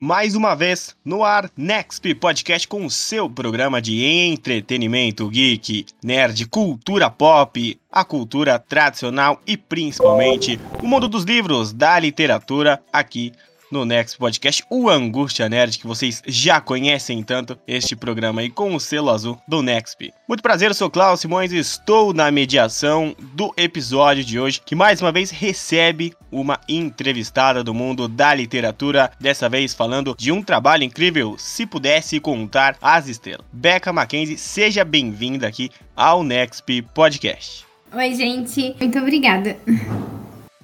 [0.00, 6.46] Mais uma vez no ar, Nexp Podcast com o seu programa de entretenimento geek, nerd,
[6.46, 13.32] cultura pop, a cultura tradicional e principalmente o mundo dos livros, da literatura aqui
[13.70, 18.74] no Next Podcast, o Angústia Nerd, que vocês já conhecem tanto, este programa aí com
[18.74, 20.12] o selo azul do Nexp.
[20.26, 24.74] Muito prazer, eu sou Klaus Simões e estou na mediação do episódio de hoje, que
[24.74, 30.42] mais uma vez recebe uma entrevistada do mundo da literatura, dessa vez falando de um
[30.42, 33.46] trabalho incrível, se pudesse contar as estrelas.
[33.52, 37.66] Becca Mackenzie, seja bem-vinda aqui ao Nexp Podcast.
[37.92, 39.56] Oi, gente, muito obrigada.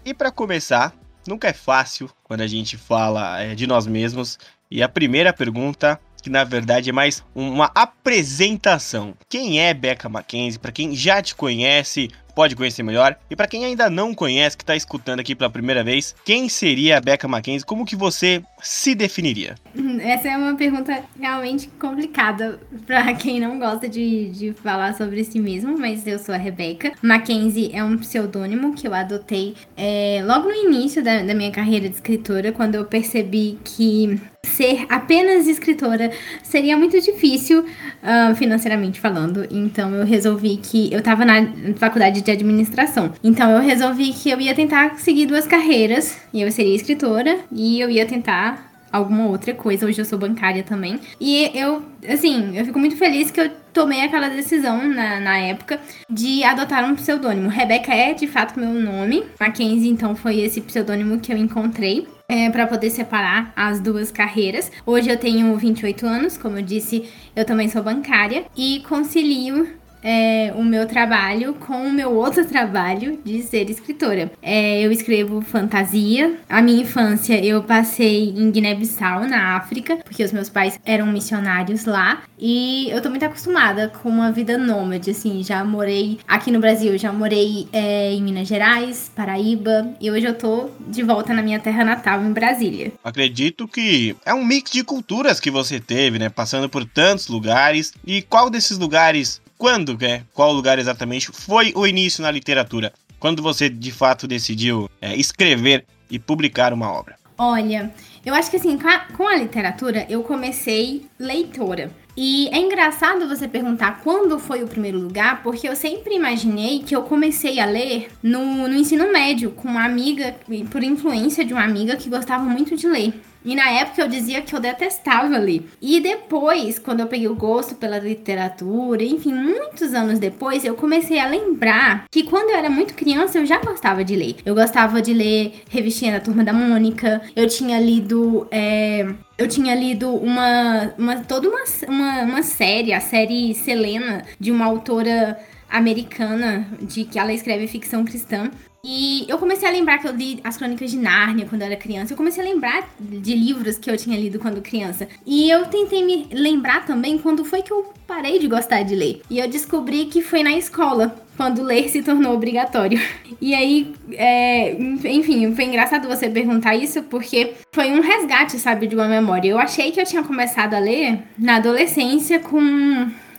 [0.04, 0.94] E para começar,
[1.26, 4.38] nunca é fácil quando a gente fala é, de nós mesmos.
[4.70, 9.14] E a primeira pergunta, que na verdade é mais uma apresentação.
[9.28, 10.58] Quem é Becca Mackenzie?
[10.58, 13.16] Para quem já te conhece, pode conhecer melhor.
[13.30, 16.98] E para quem ainda não conhece, que está escutando aqui pela primeira vez, quem seria
[16.98, 17.66] a Becca Mackenzie?
[17.66, 19.54] Como que você se definiria?
[20.00, 25.38] Essa é uma pergunta realmente complicada para quem não gosta de, de falar sobre si
[25.38, 26.92] mesmo, mas eu sou a Rebeca.
[27.02, 31.88] Mackenzie é um pseudônimo que eu adotei é, logo no início da, da minha carreira
[31.88, 36.10] de escritora, quando eu percebi que ser apenas escritora
[36.42, 39.46] seria muito difícil uh, financeiramente falando.
[39.50, 43.12] Então eu resolvi que eu tava na faculdade de administração.
[43.22, 46.18] Então eu resolvi que eu ia tentar seguir duas carreiras.
[46.32, 49.86] E eu seria escritora e eu ia tentar alguma outra coisa.
[49.86, 51.00] Hoje eu sou bancária também.
[51.20, 55.80] E eu, assim, eu fico muito feliz que eu tomei aquela decisão na, na época
[56.08, 57.48] de adotar um pseudônimo.
[57.48, 59.24] Rebeca é de fato meu nome.
[59.40, 62.06] Mackenzie, então, foi esse pseudônimo que eu encontrei.
[62.26, 64.72] É, para poder separar as duas carreiras.
[64.86, 67.04] Hoje eu tenho 28 anos, como eu disse,
[67.36, 69.68] eu também sou bancária e concilio
[70.04, 74.30] é, o meu trabalho com o meu outro trabalho de ser escritora.
[74.42, 76.38] É, eu escrevo fantasia.
[76.48, 81.86] A minha infância eu passei em Guiné-Bissau, na África, porque os meus pais eram missionários
[81.86, 82.22] lá.
[82.38, 85.42] E eu tô muito acostumada com uma vida nômade, assim.
[85.42, 89.88] Já morei aqui no Brasil, já morei é, em Minas Gerais, Paraíba.
[90.00, 92.92] E hoje eu tô de volta na minha terra natal, em Brasília.
[93.02, 96.28] Acredito que é um mix de culturas que você teve, né?
[96.28, 97.94] Passando por tantos lugares.
[98.06, 100.24] E qual desses lugares quando, né?
[100.34, 102.92] Qual lugar exatamente foi o início na literatura?
[103.18, 107.16] Quando você de fato decidiu é, escrever e publicar uma obra?
[107.38, 107.90] Olha,
[108.26, 111.90] eu acho que assim, com a, com a literatura eu comecei leitora.
[112.14, 116.94] E é engraçado você perguntar quando foi o primeiro lugar, porque eu sempre imaginei que
[116.94, 120.36] eu comecei a ler no, no ensino médio, com uma amiga,
[120.70, 123.14] por influência de uma amiga que gostava muito de ler.
[123.44, 125.68] E na época eu dizia que eu detestava ler.
[125.80, 131.18] E depois, quando eu peguei o gosto pela literatura, enfim, muitos anos depois, eu comecei
[131.18, 134.36] a lembrar que quando eu era muito criança eu já gostava de ler.
[134.44, 138.46] Eu gostava de ler revistinha da Turma da Mônica, eu tinha lido.
[138.50, 139.06] É,
[139.36, 144.64] eu tinha lido uma, uma toda uma, uma, uma série, a série Selena, de uma
[144.64, 145.38] autora
[145.68, 148.50] americana de que ela escreve ficção cristã.
[148.84, 151.76] E eu comecei a lembrar que eu li as crônicas de Nárnia quando eu era
[151.76, 152.12] criança.
[152.12, 155.08] Eu comecei a lembrar de livros que eu tinha lido quando criança.
[155.24, 159.22] E eu tentei me lembrar também quando foi que eu parei de gostar de ler.
[159.30, 163.00] E eu descobri que foi na escola, quando ler se tornou obrigatório.
[163.40, 168.94] E aí, é, enfim, foi engraçado você perguntar isso, porque foi um resgate, sabe, de
[168.94, 169.48] uma memória.
[169.48, 172.60] Eu achei que eu tinha começado a ler na adolescência com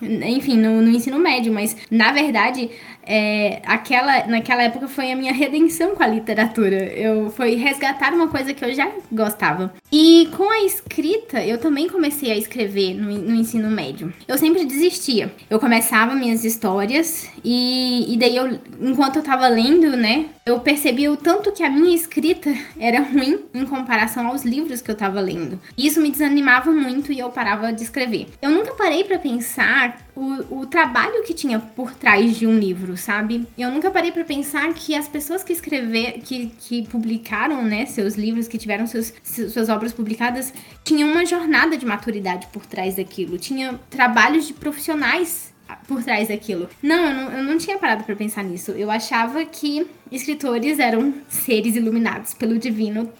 [0.01, 2.69] enfim, no, no, ensino médio, mas na verdade,
[3.05, 6.75] é, aquela, naquela época foi a minha redenção com a literatura.
[6.75, 9.73] Eu foi resgatar uma coisa que eu já gostava.
[9.91, 14.13] E com a escrita, eu também comecei a escrever no, no ensino médio.
[14.27, 15.31] Eu sempre desistia.
[15.49, 21.07] Eu começava minhas histórias e, e daí eu, enquanto eu tava lendo, né, eu percebi
[21.09, 25.19] o tanto que a minha escrita era ruim em comparação aos livros que eu tava
[25.19, 25.59] lendo.
[25.77, 28.27] Isso me desanimava muito e eu parava de escrever.
[28.41, 32.94] Eu nunca parei para pensar o, o trabalho que tinha por trás de um livro,
[32.97, 33.47] sabe?
[33.57, 38.15] Eu nunca parei para pensar que as pessoas que escrever, que, que publicaram, né, seus
[38.15, 40.53] livros, que tiveram seus, suas obras publicadas,
[40.83, 45.53] tinham uma jornada de maturidade por trás daquilo, tinha trabalhos de profissionais
[45.87, 46.69] por trás daquilo.
[46.81, 48.71] Não, eu não, eu não tinha parado para pensar nisso.
[48.71, 53.11] Eu achava que escritores eram seres iluminados pelo divino.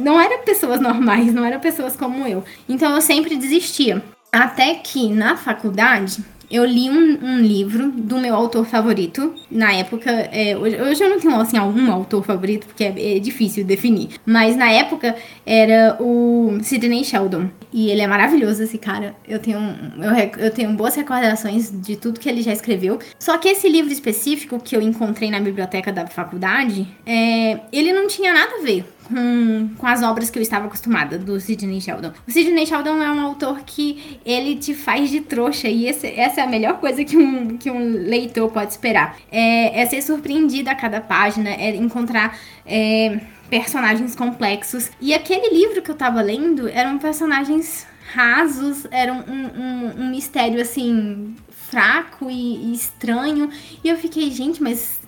[0.00, 2.42] Não eram pessoas normais, não eram pessoas como eu.
[2.68, 4.02] Então eu sempre desistia.
[4.32, 9.34] Até que na faculdade eu li um, um, livro do meu autor favorito.
[9.50, 13.18] Na época, é, hoje, hoje, eu não tenho assim, algum autor favorito, porque é, é,
[13.20, 14.10] difícil definir.
[14.26, 15.14] Mas na época
[15.46, 17.48] era o Sidney Sheldon.
[17.72, 19.14] E ele é maravilhoso, esse cara.
[19.28, 22.98] Eu tenho, eu, eu tenho boas recordações de tudo que ele já escreveu.
[23.18, 28.08] Só que esse livro específico que eu encontrei na biblioteca da faculdade, é, ele não
[28.08, 32.12] tinha nada a ver com, com as obras que eu estava acostumada do Sidney Sheldon.
[32.26, 36.40] O Sidney Sheldon é um autor que ele te faz de trouxa e esse, essa
[36.40, 39.18] é a melhor coisa que um, que um leitor pode esperar.
[39.30, 42.38] É, é ser surpreendido a cada página, é encontrar.
[42.64, 43.20] É,
[43.50, 44.92] personagens complexos.
[45.00, 50.60] E aquele livro que eu tava lendo eram personagens rasos, era um, um, um mistério
[50.60, 51.34] assim
[51.70, 53.48] fraco e, e, estranho.
[53.82, 55.00] E eu fiquei, gente, mas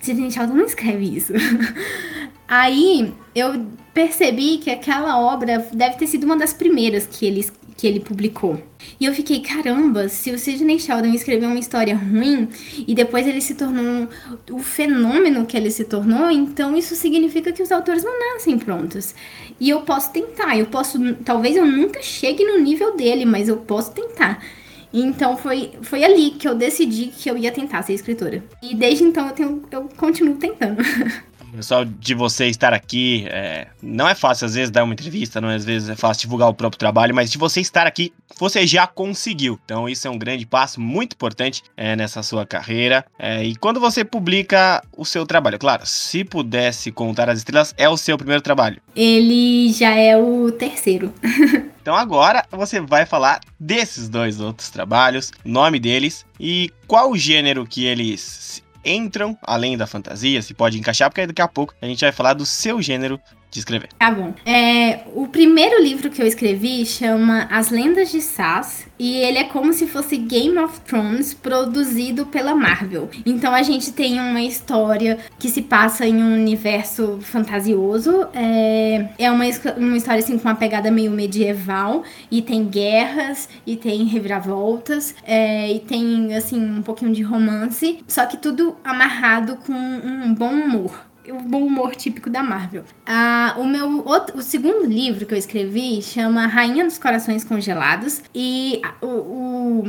[0.00, 1.32] Sidney Sheldon não escreve isso.
[2.46, 7.86] Aí eu percebi que aquela obra deve ter sido uma das primeiras que ele, que
[7.86, 8.60] ele publicou.
[8.98, 12.48] E eu fiquei, caramba, se o Sidney Sheldon escreveu uma história ruim
[12.86, 14.08] e depois ele se tornou
[14.50, 19.14] o fenômeno que ele se tornou, então isso significa que os autores não nascem prontos.
[19.58, 23.58] E eu posso tentar, eu posso, talvez eu nunca chegue no nível dele, mas eu
[23.58, 24.42] posso tentar.
[24.92, 28.42] Então foi, foi ali que eu decidi que eu ia tentar ser escritora.
[28.62, 30.82] E desde então eu, tenho, eu continuo tentando.
[31.52, 35.50] Pessoal, de você estar aqui, é, não é fácil às vezes dar uma entrevista, não
[35.50, 38.66] é, às vezes é fácil divulgar o próprio trabalho, mas de você estar aqui, você
[38.66, 39.58] já conseguiu.
[39.64, 43.04] Então isso é um grande passo, muito importante é, nessa sua carreira.
[43.18, 47.88] É, e quando você publica o seu trabalho, claro, se pudesse contar as estrelas, é
[47.88, 48.80] o seu primeiro trabalho.
[48.94, 51.12] Ele já é o terceiro.
[51.80, 57.66] Então agora você vai falar desses dois outros trabalhos, nome deles e qual o gênero
[57.66, 62.00] que eles entram além da fantasia, se pode encaixar, porque daqui a pouco a gente
[62.00, 63.88] vai falar do seu gênero de escrever.
[63.98, 64.32] Tá bom.
[64.46, 69.44] É, o primeiro livro que eu escrevi chama As Lendas de Sass e ele é
[69.44, 73.10] como se fosse Game of Thrones produzido pela Marvel.
[73.26, 78.28] Então a gente tem uma história que se passa em um universo fantasioso.
[78.32, 79.44] É, é uma,
[79.76, 85.72] uma história assim com uma pegada meio medieval e tem guerras e tem reviravoltas é,
[85.72, 91.09] e tem assim um pouquinho de romance, só que tudo amarrado com um bom humor
[91.32, 92.84] o bom humor típico da Marvel.
[93.06, 98.22] Ah, o meu outro, o segundo livro que eu escrevi chama Rainha dos Corações Congelados
[98.34, 99.84] e o, o,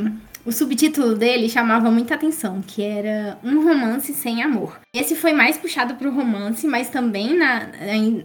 [0.45, 4.79] o subtítulo dele chamava muita atenção, que era Um Romance Sem Amor.
[4.93, 7.67] Esse foi mais puxado para o romance, mas também na,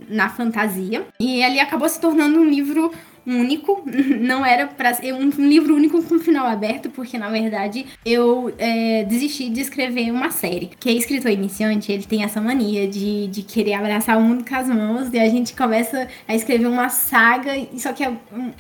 [0.09, 1.07] na fantasia.
[1.21, 2.93] E ele acabou se tornando um livro
[3.27, 3.83] único,
[4.21, 9.05] não era para ser um livro único com final aberto, porque na verdade eu é,
[9.05, 10.71] desisti de escrever uma série.
[10.79, 14.55] Que é escritor iniciante, ele tem essa mania de, de querer abraçar o mundo com
[14.55, 18.13] as mãos, e a gente começa a escrever uma saga, só que é,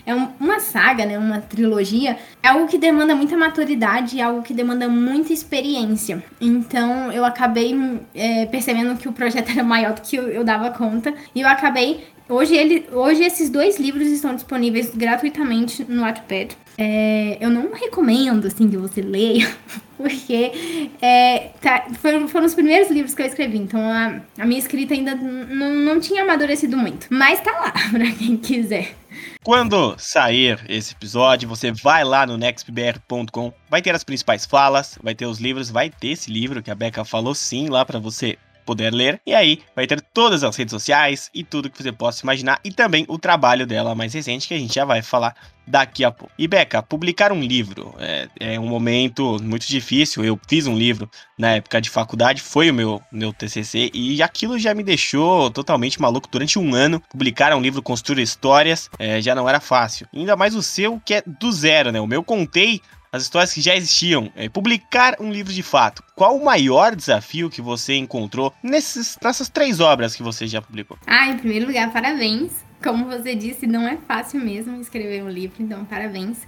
[0.05, 4.53] é uma saga, né, uma trilogia, é algo que demanda muita maturidade, é algo que
[4.53, 6.23] demanda muita experiência.
[6.41, 7.77] Então eu acabei
[8.15, 11.49] é, percebendo que o projeto era maior do que eu, eu dava conta, e eu
[11.49, 16.57] acabei Hoje, ele, hoje esses dois livros estão disponíveis gratuitamente no Wattpad.
[16.77, 19.49] É, eu não recomendo assim que você leia,
[19.97, 24.59] porque é, tá, foram, foram os primeiros livros que eu escrevi, então a, a minha
[24.59, 27.07] escrita ainda não tinha amadurecido muito.
[27.11, 28.95] Mas tá lá, pra quem quiser.
[29.43, 35.15] Quando sair esse episódio, você vai lá no nextbr.com, vai ter as principais falas, vai
[35.15, 38.37] ter os livros, vai ter esse livro que a Becca falou sim lá para você
[38.67, 39.21] poder ler.
[39.25, 42.61] E aí vai ter todas as redes sociais e tudo que você possa imaginar.
[42.65, 45.35] E também o trabalho dela mais recente, que a gente já vai falar
[45.67, 46.33] daqui a pouco.
[46.39, 50.25] E Beca, publicar um livro é, é, um momento muito difícil.
[50.25, 54.59] Eu fiz um livro na época de faculdade, foi o meu, meu TCC, e aquilo
[54.59, 56.29] já me deixou totalmente maluco.
[56.31, 60.07] Durante um ano, publicar um livro, construir histórias, é, já não era fácil.
[60.15, 62.01] Ainda mais o seu, que é do zero, né?
[62.01, 62.81] O meu contei
[63.17, 66.03] as histórias que já existiam, é, publicar um livro de fato.
[66.15, 70.99] Qual o maior desafio que você encontrou nesses, nessas três obras que você já publicou?
[71.07, 72.53] Ah, em primeiro lugar, parabéns.
[72.83, 76.39] Como você disse, não é fácil mesmo escrever um livro, então parabéns.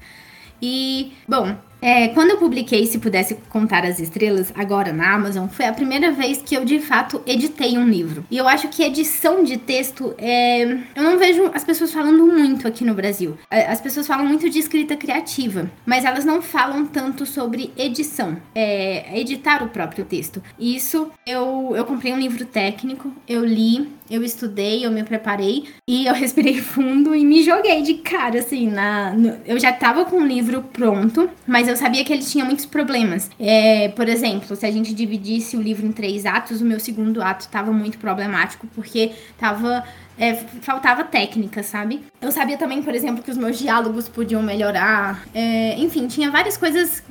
[0.61, 5.67] E, bom, é, quando eu publiquei Se Pudesse Contar as Estrelas, agora na Amazon, foi
[5.67, 8.25] a primeira vez que eu de fato editei um livro.
[8.31, 10.63] E eu acho que edição de texto é.
[10.95, 13.39] Eu não vejo as pessoas falando muito aqui no Brasil.
[13.51, 19.19] As pessoas falam muito de escrita criativa, mas elas não falam tanto sobre edição, é,
[19.19, 20.43] editar o próprio texto.
[20.59, 26.07] Isso eu, eu comprei um livro técnico, eu li, eu estudei, eu me preparei e
[26.07, 29.13] eu respirei fundo e me joguei de cara, assim, na.
[29.13, 32.67] No, eu já tava com o livro pronto, mas eu sabia que ele tinha muitos
[32.67, 33.31] problemas.
[33.39, 37.23] É, por exemplo, se a gente dividisse o livro em três atos, o meu segundo
[37.23, 39.85] ato estava muito problemático, porque estava
[40.19, 42.03] é, faltava técnica, sabe?
[42.21, 45.25] Eu sabia também, por exemplo, que os meus diálogos podiam melhorar.
[45.33, 47.03] É, enfim, tinha várias coisas,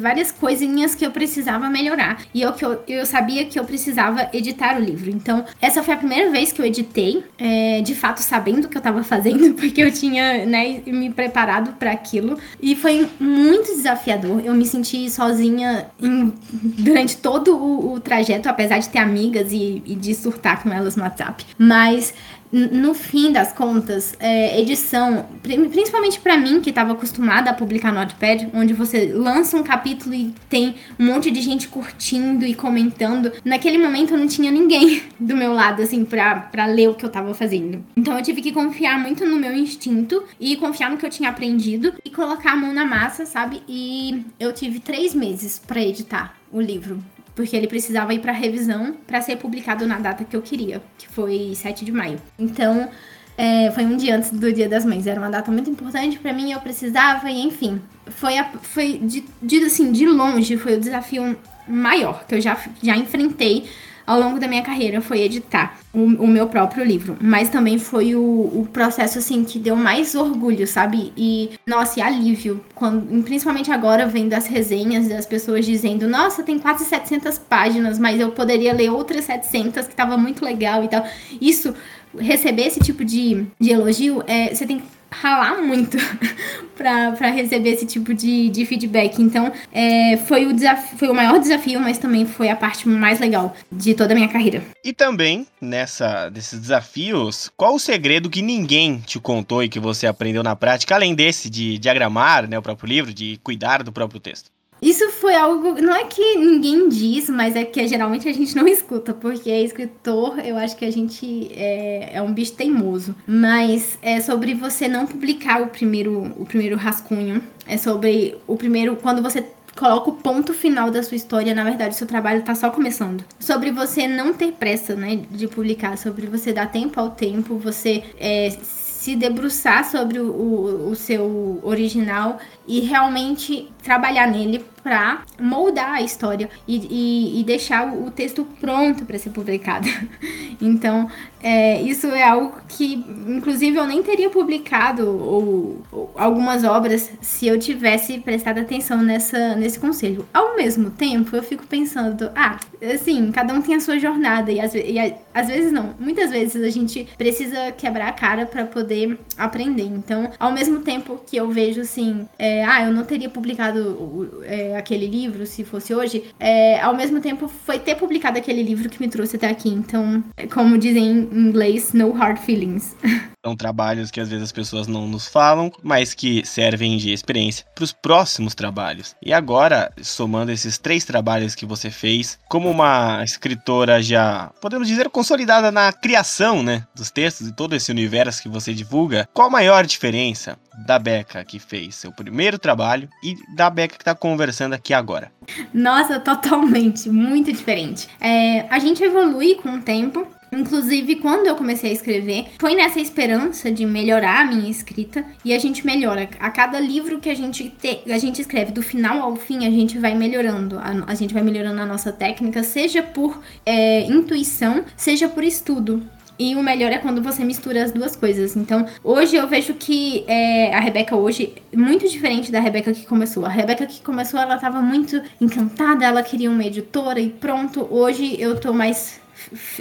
[0.00, 2.22] várias coisinhas que eu precisava melhorar.
[2.32, 5.10] E eu, que eu, eu sabia que eu precisava editar o livro.
[5.10, 8.78] Então, essa foi a primeira vez que eu editei, é, de fato sabendo o que
[8.78, 12.38] eu tava fazendo, porque eu tinha, né, me preparado para aquilo.
[12.62, 14.40] E foi muito desafiador.
[14.44, 19.82] Eu me senti sozinha em, durante todo o, o, trajeto, apesar de ter amigas e,
[19.84, 21.44] e de surtar com elas no WhatsApp.
[21.58, 22.14] Mas
[22.54, 27.98] no fim das contas, é, edição, principalmente para mim que estava acostumada a publicar no
[27.98, 33.32] Notepad, onde você lança um capítulo e tem um monte de gente curtindo e comentando,
[33.44, 37.04] naquele momento eu não tinha ninguém do meu lado, assim, pra, pra ler o que
[37.04, 37.84] eu tava fazendo.
[37.96, 41.30] Então eu tive que confiar muito no meu instinto e confiar no que eu tinha
[41.30, 43.62] aprendido e colocar a mão na massa, sabe?
[43.68, 47.02] E eu tive três meses para editar o livro
[47.34, 51.08] porque ele precisava ir para revisão para ser publicado na data que eu queria, que
[51.08, 52.18] foi 7 de maio.
[52.38, 52.88] Então,
[53.36, 55.06] é, foi um dia antes do Dia das Mães.
[55.06, 57.80] Era uma data muito importante para mim, eu precisava, e enfim.
[58.06, 61.36] Foi, a, foi de, de, assim, de longe, foi o desafio
[61.66, 63.64] maior que eu já, já enfrentei
[64.06, 67.16] ao longo da minha carreira foi editar o, o meu próprio livro.
[67.20, 71.12] Mas também foi o, o, processo, assim, que deu mais orgulho, sabe?
[71.16, 72.64] E, nossa, e alívio.
[72.74, 78.20] Quando, principalmente agora, vendo as resenhas das pessoas dizendo: Nossa, tem quase 700 páginas, mas
[78.20, 81.04] eu poderia ler outras 700 que tava muito legal e tal.
[81.40, 81.74] Isso
[82.18, 84.86] receber esse tipo de, de elogio, é, você tem que
[85.20, 85.96] ralar muito
[86.76, 89.20] para receber esse tipo de, de feedback.
[89.20, 93.20] Então, é, foi, o desafio, foi o maior desafio, mas também foi a parte mais
[93.20, 94.62] legal de toda a minha carreira.
[94.84, 100.06] E também, nessa desses desafios, qual o segredo que ninguém te contou e que você
[100.06, 104.20] aprendeu na prática, além desse de diagramar né, o próprio livro, de cuidar do próprio
[104.20, 104.50] texto?
[104.82, 105.80] Isso foi algo.
[105.80, 109.62] Não é que ninguém diz, mas é que geralmente a gente não escuta, porque é
[109.62, 113.14] escritor, eu acho que a gente é, é um bicho teimoso.
[113.26, 117.42] Mas é sobre você não publicar o primeiro, o primeiro rascunho.
[117.66, 118.96] É sobre o primeiro.
[118.96, 122.54] Quando você coloca o ponto final da sua história, na verdade, o seu trabalho está
[122.54, 123.24] só começando.
[123.40, 128.04] Sobre você não ter pressa, né, de publicar, sobre você dar tempo ao tempo, você
[128.20, 135.94] é, se debruçar sobre o, o, o seu original e realmente trabalhar nele para moldar
[135.94, 139.88] a história e, e, e, deixar o texto pronto para ser publicado.
[140.60, 141.08] então,
[141.42, 147.46] é, isso é algo que, inclusive, eu nem teria publicado ou, ou, algumas obras se
[147.46, 150.26] eu tivesse prestado atenção nessa, nesse conselho.
[150.34, 152.58] Ao mesmo tempo, eu fico pensando, ah,
[152.94, 154.96] assim, cada um tem a sua jornada e às, e
[155.32, 159.84] às vezes não, muitas vezes a gente precisa quebrar a cara para poder aprender.
[159.84, 164.73] Então, ao mesmo tempo que eu vejo assim, é, ah, eu não teria publicado é,
[164.74, 169.00] aquele livro se fosse hoje, é, ao mesmo tempo foi ter publicado aquele livro que
[169.00, 169.68] me trouxe até aqui.
[169.68, 172.96] Então, como dizem em inglês, no hard feelings.
[173.44, 177.66] São trabalhos que às vezes as pessoas não nos falam, mas que servem de experiência
[177.74, 179.14] para os próximos trabalhos.
[179.22, 185.10] E agora, somando esses três trabalhos que você fez, como uma escritora já, podemos dizer,
[185.10, 189.50] consolidada na criação né, dos textos e todo esse universo que você divulga, qual a
[189.50, 194.74] maior diferença da Beca que fez seu primeiro trabalho e da Beca que está conversando
[194.74, 195.32] aqui agora?
[195.72, 198.08] Nossa, totalmente, muito diferente.
[198.20, 203.00] É, a gente evolui com o tempo, Inclusive, quando eu comecei a escrever, foi nessa
[203.00, 206.28] esperança de melhorar a minha escrita e a gente melhora.
[206.38, 209.70] A cada livro que a gente, te, a gente escreve, do final ao fim, a
[209.70, 210.78] gente vai melhorando.
[210.78, 216.02] A, a gente vai melhorando a nossa técnica, seja por é, intuição, seja por estudo.
[216.38, 218.56] E o melhor é quando você mistura as duas coisas.
[218.56, 223.44] Então, hoje eu vejo que é, a Rebeca hoje muito diferente da Rebeca que começou.
[223.46, 227.86] A Rebeca que começou, ela tava muito encantada, ela queria uma editora e pronto.
[227.90, 229.20] Hoje eu tô mais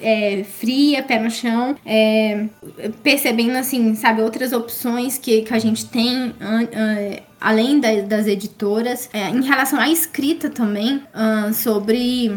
[0.01, 2.45] é, fria, pé no chão, é,
[3.01, 6.29] percebendo, assim, sabe, outras opções que, que a gente tem.
[6.29, 12.31] Uh, além da, das editoras, é, em relação à escrita também, uh, sobre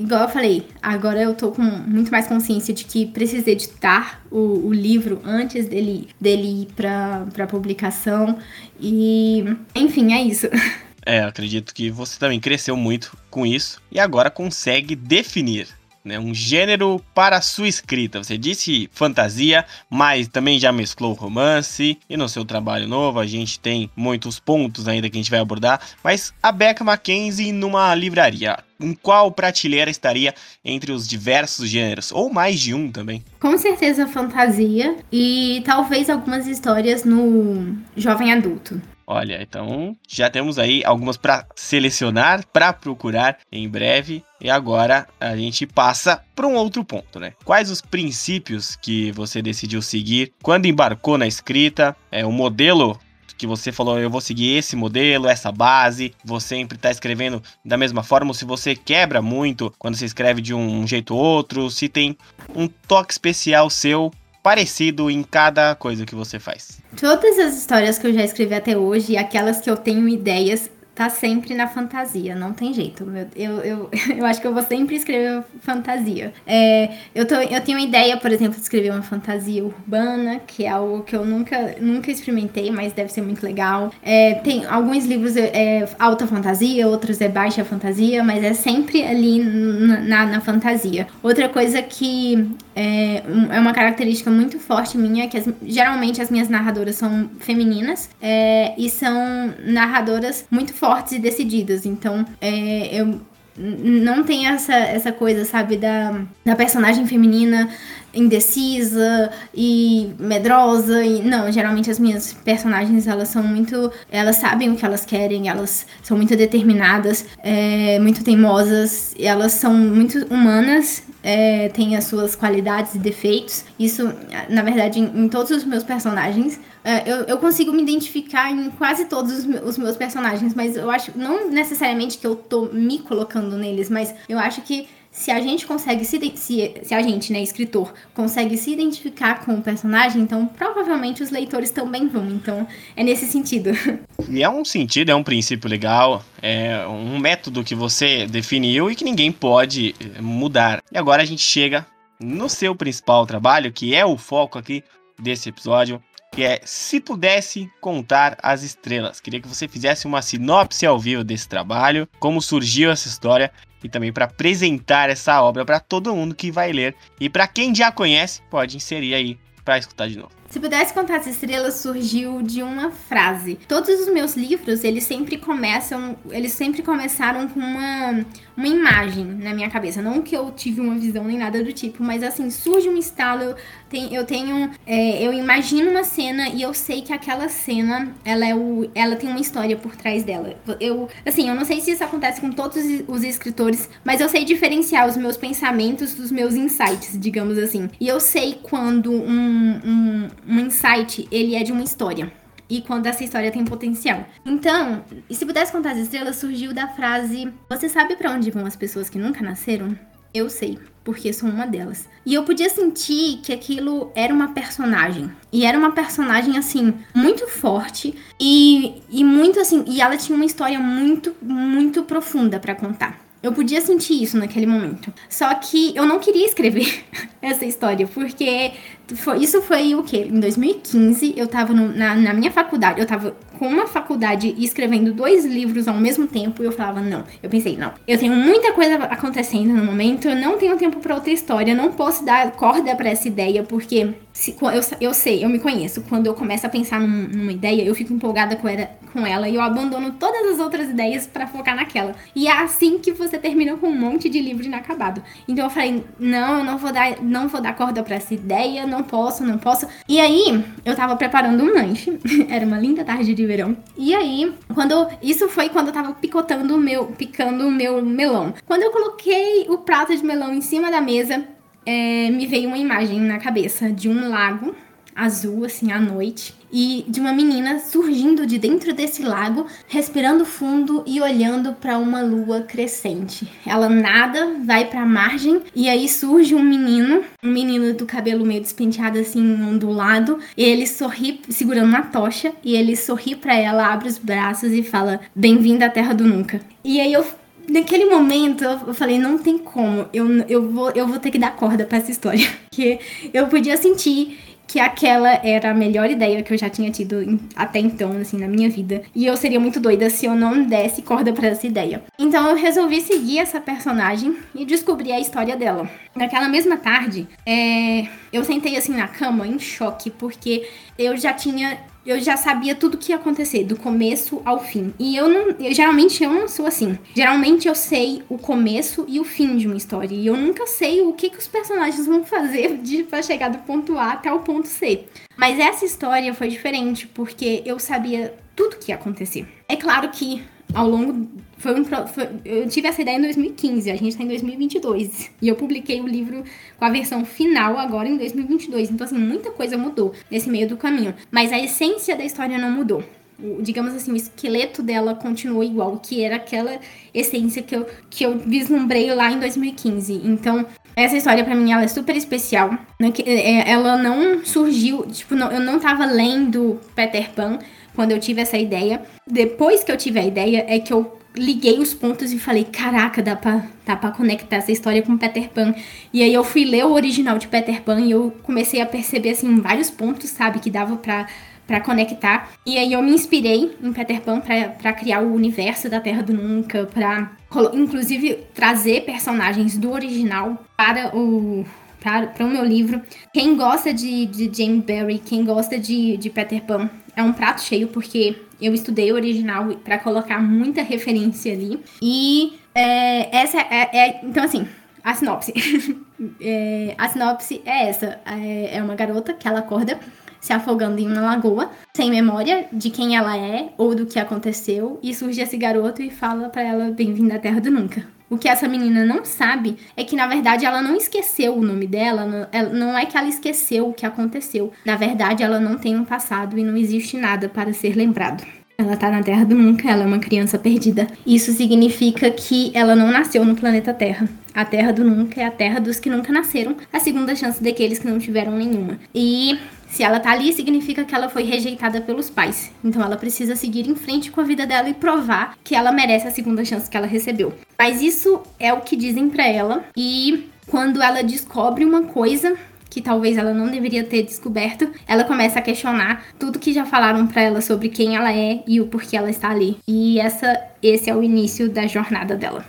[0.00, 4.66] igual eu falei, agora eu tô com muito mais consciência de que preciso editar o,
[4.66, 8.38] o livro antes dele, dele ir pra, pra publicação.
[8.80, 10.48] E, enfim, é isso.
[11.06, 15.66] É, acredito que você também cresceu muito com isso e agora consegue definir
[16.04, 18.22] né, um gênero para sua escrita.
[18.22, 21.98] Você disse fantasia, mas também já mesclou romance.
[22.08, 25.40] E no seu trabalho novo a gente tem muitos pontos ainda que a gente vai
[25.40, 25.80] abordar.
[26.02, 28.58] Mas a Becca Mackenzie numa livraria.
[28.80, 32.10] Em qual prateleira estaria entre os diversos gêneros?
[32.10, 33.22] Ou mais de um também?
[33.38, 38.80] Com certeza fantasia e talvez algumas histórias no jovem adulto.
[39.12, 44.22] Olha, então já temos aí algumas para selecionar, para procurar em breve.
[44.40, 47.32] E agora a gente passa para um outro ponto, né?
[47.44, 51.96] Quais os princípios que você decidiu seguir quando embarcou na escrita?
[52.08, 52.96] É o modelo
[53.36, 57.42] que você falou, eu vou seguir esse modelo, essa base, vou sempre estar tá escrevendo
[57.64, 61.20] da mesma forma, ou se você quebra muito quando você escreve de um jeito ou
[61.20, 62.16] outro, se tem
[62.54, 66.80] um toque especial seu parecido em cada coisa que você faz.
[66.98, 70.70] Todas as histórias que eu já escrevi até hoje, aquelas que eu tenho ideias,
[71.00, 73.10] tá sempre na fantasia, não tem jeito.
[73.34, 76.34] Eu, eu, eu acho que eu vou sempre escrever fantasia.
[76.46, 80.66] É, eu, tô, eu tenho uma ideia, por exemplo, de escrever uma fantasia urbana, que
[80.66, 83.90] é algo que eu nunca, nunca experimentei, mas deve ser muito legal.
[84.02, 89.42] É, tem alguns livros é, alta fantasia, outros é baixa fantasia, mas é sempre ali
[89.42, 91.06] na, na fantasia.
[91.22, 92.46] Outra coisa que
[92.80, 98.08] é, é uma característica muito forte minha, que as, geralmente as minhas narradoras são femininas
[98.22, 101.84] é, e são narradoras muito fortes e decididas.
[101.84, 103.20] Então, é, eu
[103.58, 107.68] não tem essa, essa coisa, sabe, da, da personagem feminina
[108.14, 114.76] indecisa e medrosa e não, geralmente as minhas personagens elas são muito, elas sabem o
[114.76, 121.68] que elas querem, elas são muito determinadas, é, muito teimosas, elas são muito humanas, é,
[121.68, 123.64] têm as suas qualidades e defeitos.
[123.78, 124.12] Isso,
[124.48, 128.70] na verdade, em, em todos os meus personagens é, eu, eu consigo me identificar em
[128.70, 133.00] quase todos os, os meus personagens, mas eu acho não necessariamente que eu tô me
[133.00, 137.32] colocando neles, mas eu acho que se a gente consegue se, se, se a gente,
[137.32, 142.28] né, escritor, consegue se identificar com o personagem, então provavelmente os leitores também vão.
[142.28, 143.70] Então é nesse sentido.
[144.28, 148.94] E é um sentido, é um princípio legal, é um método que você definiu e
[148.94, 150.82] que ninguém pode eh, mudar.
[150.92, 151.86] E agora a gente chega
[152.20, 154.84] no seu principal trabalho, que é o foco aqui
[155.18, 159.20] desse episódio, que é Se Pudesse Contar as Estrelas.
[159.20, 163.88] Queria que você fizesse uma sinopse ao vivo desse trabalho, como surgiu essa história e
[163.88, 166.94] também para apresentar essa obra para todo mundo que vai ler.
[167.18, 170.39] E para quem já conhece, pode inserir aí para escutar de novo.
[170.50, 173.56] Se pudesse contar as estrelas surgiu de uma frase.
[173.68, 178.26] Todos os meus livros, eles sempre começam, eles sempre começaram com uma
[178.60, 180.02] uma imagem na minha cabeça.
[180.02, 183.42] Não que eu tive uma visão nem nada do tipo, mas assim, surge um estalo,
[183.42, 183.56] eu
[183.88, 188.46] tenho, eu, tenho é, eu imagino uma cena e eu sei que aquela cena, ela,
[188.46, 190.54] é o, ela tem uma história por trás dela.
[190.78, 192.76] Eu, assim, eu não sei se isso acontece com todos
[193.08, 197.88] os escritores, mas eu sei diferenciar os meus pensamentos dos meus insights, digamos assim.
[197.98, 202.32] E eu sei quando um, um, um insight, ele é de uma história
[202.70, 204.24] e quando essa história tem potencial.
[204.46, 208.76] Então, se pudesse contar as estrelas, surgiu da frase: Você sabe para onde vão as
[208.76, 209.98] pessoas que nunca nasceram?
[210.32, 212.08] Eu sei, porque sou uma delas.
[212.24, 215.28] E eu podia sentir que aquilo era uma personagem.
[215.52, 219.84] E era uma personagem, assim, muito forte e, e muito assim.
[219.88, 223.18] E ela tinha uma história muito, muito profunda para contar.
[223.42, 225.12] Eu podia sentir isso naquele momento.
[225.28, 227.04] Só que eu não queria escrever
[227.40, 228.72] essa história, porque
[229.14, 230.28] foi, isso foi o quê?
[230.30, 235.12] Em 2015, eu tava no, na, na minha faculdade, eu tava com uma faculdade escrevendo
[235.12, 237.24] dois livros ao mesmo tempo, e eu falava, não.
[237.42, 241.14] Eu pensei, não, eu tenho muita coisa acontecendo no momento, eu não tenho tempo para
[241.14, 245.50] outra história, não posso dar corda para essa ideia, porque se, eu, eu sei, eu
[245.50, 246.00] me conheço.
[246.08, 249.46] Quando eu começo a pensar num, numa ideia, eu fico empolgada com ela, com ela
[249.46, 252.14] e eu abandono todas as outras ideias para focar naquela.
[252.34, 255.22] E é assim que você termina com um monte de livro inacabado.
[255.46, 258.86] Então eu falei, não, eu não vou dar, não vou dar corda para essa ideia,
[258.86, 259.86] não posso, não posso.
[260.08, 262.18] E aí, eu tava preparando um lanche.
[262.48, 263.76] Era uma linda tarde de verão.
[263.94, 268.54] E aí, quando isso foi quando eu tava picotando o meu, picando o meu melão.
[268.64, 271.44] Quando eu coloquei o prato de melão em cima da mesa,
[271.84, 274.74] é, me veio uma imagem na cabeça de um lago
[275.14, 281.02] azul, assim, à noite, e de uma menina surgindo de dentro desse lago, respirando fundo
[281.06, 283.46] e olhando para uma lua crescente.
[283.66, 288.46] Ela nada, vai para a margem e aí surge um menino, um menino do cabelo
[288.46, 293.92] meio despenteado assim, ondulado, e ele sorri segurando uma tocha e ele sorri para ela,
[293.92, 296.60] abre os braços e fala: "Bem-vinda à Terra do Nunca".
[296.84, 297.24] E aí eu
[297.70, 301.54] naquele momento eu falei, não tem como, eu, eu, vou, eu vou ter que dar
[301.56, 302.46] corda para essa história.
[302.68, 302.98] Porque
[303.32, 307.80] eu podia sentir que aquela era a melhor ideia que eu já tinha tido até
[307.80, 309.02] então, assim, na minha vida.
[309.12, 312.04] E eu seria muito doida se eu não desse corda para essa ideia.
[312.16, 315.90] Então eu resolvi seguir essa personagem e descobrir a história dela.
[316.14, 321.76] Naquela mesma tarde, é, eu sentei assim na cama em choque, porque eu já tinha
[322.04, 324.92] eu já sabia tudo o que ia acontecer, do começo ao fim.
[324.98, 325.50] E eu não.
[325.58, 326.98] Eu, geralmente eu não sou assim.
[327.14, 330.14] Geralmente eu sei o começo e o fim de uma história.
[330.14, 333.58] E eu nunca sei o que, que os personagens vão fazer de, pra chegar do
[333.58, 335.04] ponto A até o ponto C.
[335.36, 339.46] Mas essa história foi diferente, porque eu sabia tudo que ia acontecer.
[339.68, 340.42] É claro que
[340.74, 341.28] ao longo.
[341.60, 345.30] Foi um, foi, eu tive essa ideia em 2015, a gente está em 2022.
[345.42, 346.42] E eu publiquei o livro
[346.78, 348.90] com a versão final agora em 2022.
[348.90, 351.14] Então, assim, muita coisa mudou nesse meio do caminho.
[351.30, 353.04] Mas a essência da história não mudou.
[353.38, 356.80] O, digamos assim, o esqueleto dela continuou igual, que era aquela
[357.12, 360.14] essência que eu, que eu vislumbrei lá em 2015.
[360.24, 360.64] Então,
[360.96, 362.70] essa história para mim ela é super especial.
[362.98, 367.58] Né, é, ela não surgiu, tipo, eu não tava lendo Peter Pan
[367.94, 369.02] quando eu tive essa ideia.
[369.26, 373.22] Depois que eu tive a ideia, é que eu liguei os pontos e falei, caraca,
[373.22, 375.74] dá pra, dá pra conectar essa história com Peter Pan.
[376.12, 379.30] E aí eu fui ler o original de Peter Pan e eu comecei a perceber,
[379.30, 381.26] assim, vários pontos, sabe, que dava pra,
[381.66, 382.50] pra conectar.
[382.66, 386.22] E aí eu me inspirei em Peter Pan pra, pra criar o universo da Terra
[386.22, 387.32] do Nunca, pra,
[387.72, 391.64] inclusive, trazer personagens do original para o
[392.00, 393.00] para o meu livro.
[393.32, 397.62] Quem gosta de, de Jane Barry, quem gosta de, de Peter Pan, é um prato
[397.62, 401.80] cheio, porque eu estudei o original para colocar muita referência ali.
[402.02, 404.66] E é, essa é, é, Então, assim,
[405.04, 405.52] a sinopse.
[406.40, 409.98] é, a sinopse é essa: é, é uma garota que ela acorda
[410.40, 414.98] se afogando em uma lagoa, sem memória de quem ela é ou do que aconteceu,
[415.02, 418.19] e surge esse garoto e fala para ela bem-vinda à Terra do Nunca.
[418.30, 421.84] O que essa menina não sabe é que, na verdade, ela não esqueceu o nome
[421.84, 424.72] dela, não é que ela esqueceu o que aconteceu.
[424.86, 428.46] Na verdade, ela não tem um passado e não existe nada para ser lembrado.
[428.78, 431.08] Ela tá na Terra do Nunca, ela é uma criança perdida.
[431.26, 434.26] Isso significa que ela não nasceu no planeta Terra.
[434.54, 437.98] A Terra do Nunca é a terra dos que nunca nasceram, a segunda chance daqueles
[437.98, 438.98] que não tiveram nenhuma.
[439.14, 439.58] E
[439.90, 442.72] se ela tá ali, significa que ela foi rejeitada pelos pais.
[442.82, 446.28] Então ela precisa seguir em frente com a vida dela e provar que ela merece
[446.28, 447.52] a segunda chance que ela recebeu.
[447.76, 449.84] Mas isso é o que dizem para ela.
[449.96, 452.56] E quando ela descobre uma coisa
[452.88, 457.26] que talvez ela não deveria ter descoberto, ela começa a questionar tudo que já falaram
[457.26, 459.76] para ela sobre quem ela é e o porquê ela está ali.
[459.86, 462.64] E essa esse é o início da jornada dela.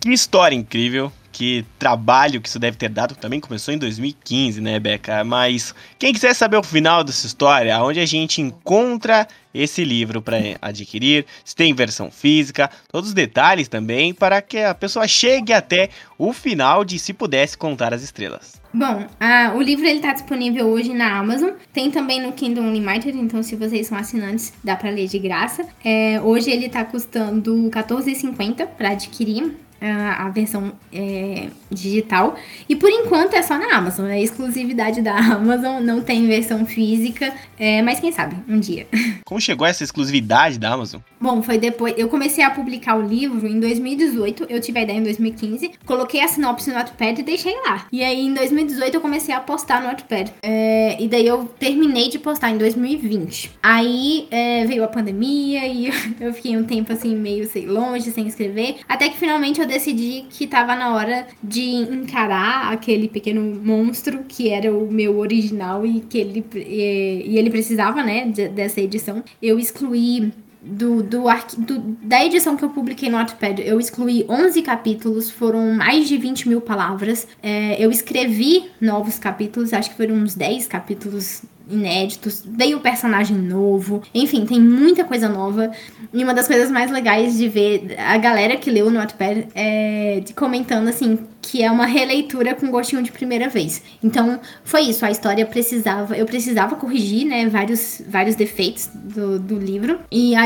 [0.00, 4.78] Que história incrível que trabalho que isso deve ter dado também começou em 2015, né,
[4.78, 5.24] Beca?
[5.24, 10.38] Mas quem quiser saber o final dessa história, onde a gente encontra esse livro para
[10.62, 15.90] adquirir, se tem versão física, todos os detalhes também para que a pessoa chegue até
[16.18, 18.60] o final de Se Pudesse Contar as Estrelas.
[18.72, 19.06] Bom,
[19.54, 23.54] o livro ele está disponível hoje na Amazon, tem também no Kindle Unlimited, então se
[23.54, 25.66] vocês são assinantes dá para ler de graça.
[25.84, 29.54] É, hoje ele está custando R$14,50 para adquirir
[29.90, 32.36] a, versão é, digital.
[32.68, 37.32] E por enquanto é só na Amazon, é exclusividade da Amazon, não tem versão física,
[37.58, 38.86] é, mas quem sabe, um dia.
[39.24, 41.00] Como chegou essa exclusividade da Amazon?
[41.20, 41.94] Bom, foi depois.
[41.96, 46.20] Eu comecei a publicar o livro em 2018, eu tive a ideia em 2015, coloquei
[46.20, 47.86] a sinopse no Notepad e deixei lá.
[47.92, 50.32] E aí em 2018 eu comecei a postar no Notepad.
[50.42, 53.52] É, e daí eu terminei de postar em 2020.
[53.62, 55.90] Aí é, veio a pandemia e
[56.20, 58.76] eu fiquei um tempo assim, meio sei, longe, sem escrever.
[58.88, 64.50] Até que finalmente eu decidi que tava na hora de encarar aquele pequeno monstro que
[64.50, 69.24] era o meu original e que ele, e, e ele precisava, né, dessa edição.
[69.40, 70.32] Eu excluí
[70.62, 71.24] do, do,
[71.58, 76.16] do, da edição que eu publiquei no Notepad, eu excluí 11 capítulos, foram mais de
[76.16, 77.26] 20 mil palavras.
[77.42, 84.02] É, eu escrevi novos capítulos, acho que foram uns 10 capítulos inéditos, veio personagem novo,
[84.14, 85.70] enfim, tem muita coisa nova.
[86.12, 90.22] E uma das coisas mais legais de ver a galera que leu o Notepad é,
[90.36, 93.82] comentando assim que é uma releitura com gostinho de primeira vez.
[94.02, 99.58] Então, foi isso, a história precisava, eu precisava corrigir, né, vários, vários defeitos do, do
[99.58, 99.98] livro.
[100.10, 100.44] E a,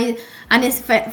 [0.48, 0.58] a,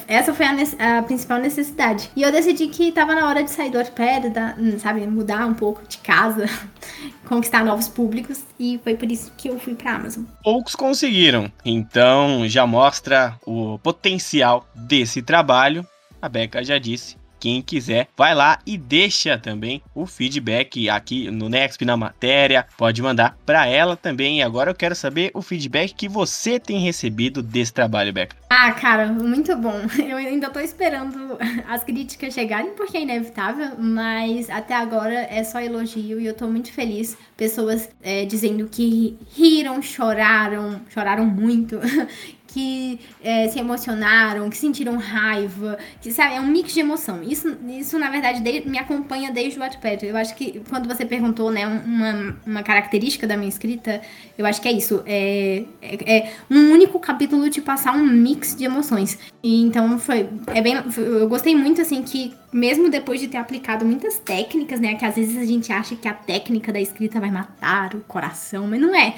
[0.08, 2.10] essa foi a, a, principal necessidade.
[2.16, 5.54] E eu decidi que estava na hora de sair do Notepad, da, sabe, mudar um
[5.54, 6.46] pouco de casa,
[7.28, 8.40] conquistar novos públicos.
[8.58, 10.24] E foi por isso que eu fui pra Amazon.
[10.42, 15.86] Poucos conseguiram, então já mostra o potencial desse trabalho.
[16.22, 21.50] A Becca já disse quem quiser, vai lá e deixa também o feedback aqui no
[21.50, 22.66] Nexp na matéria.
[22.78, 24.40] Pode mandar para ela também.
[24.40, 28.38] E agora eu quero saber o feedback que você tem recebido desse trabalho, Beca.
[28.50, 29.74] Ah, cara, muito bom.
[30.08, 35.60] Eu ainda tô esperando as críticas chegarem, porque é inevitável, mas até agora é só
[35.60, 37.18] elogio e eu tô muito feliz.
[37.36, 41.80] Pessoas é, dizendo que riram, choraram, choraram muito,
[42.54, 47.24] que é, se emocionaram, que sentiram raiva, que sabe, é um mix de emoção.
[47.24, 50.06] Isso, isso na verdade, de, me acompanha desde o Wattpad.
[50.06, 54.02] Eu acho que quando você perguntou, né, uma, uma característica da minha escrita,
[54.38, 55.02] eu acho que é isso.
[55.08, 59.18] É, é, é um único capítulo de passar um mix de emoções.
[59.42, 63.84] E, então foi, é bem, eu gostei muito assim que mesmo depois de ter aplicado
[63.84, 67.32] muitas técnicas, né, que às vezes a gente acha que a técnica da escrita vai
[67.32, 69.16] matar o coração, mas não é.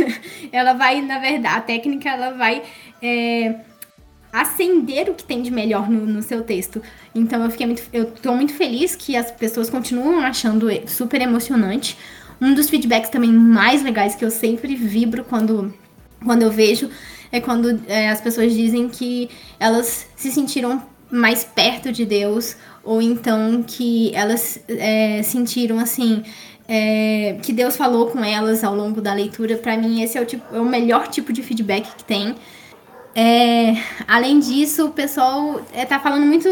[0.50, 2.62] ela vai, na verdade, a técnica ela vai
[3.02, 3.60] é,
[4.32, 6.82] acender o que tem de melhor no, no, seu texto.
[7.14, 11.98] Então eu fiquei muito, eu tô muito feliz que as pessoas continuam achando super emocionante.
[12.40, 15.74] Um dos feedbacks também mais legais que eu sempre vibro quando,
[16.24, 16.88] quando eu vejo
[17.30, 23.02] é quando é, as pessoas dizem que elas se sentiram mais perto de Deus ou
[23.02, 26.22] então que elas é, sentiram assim
[26.68, 29.56] é, que Deus falou com elas ao longo da leitura.
[29.56, 32.36] Para mim esse é o, tipo, é o melhor tipo de feedback que tem.
[33.14, 33.74] É,
[34.06, 36.48] além disso, o pessoal está é, falando muito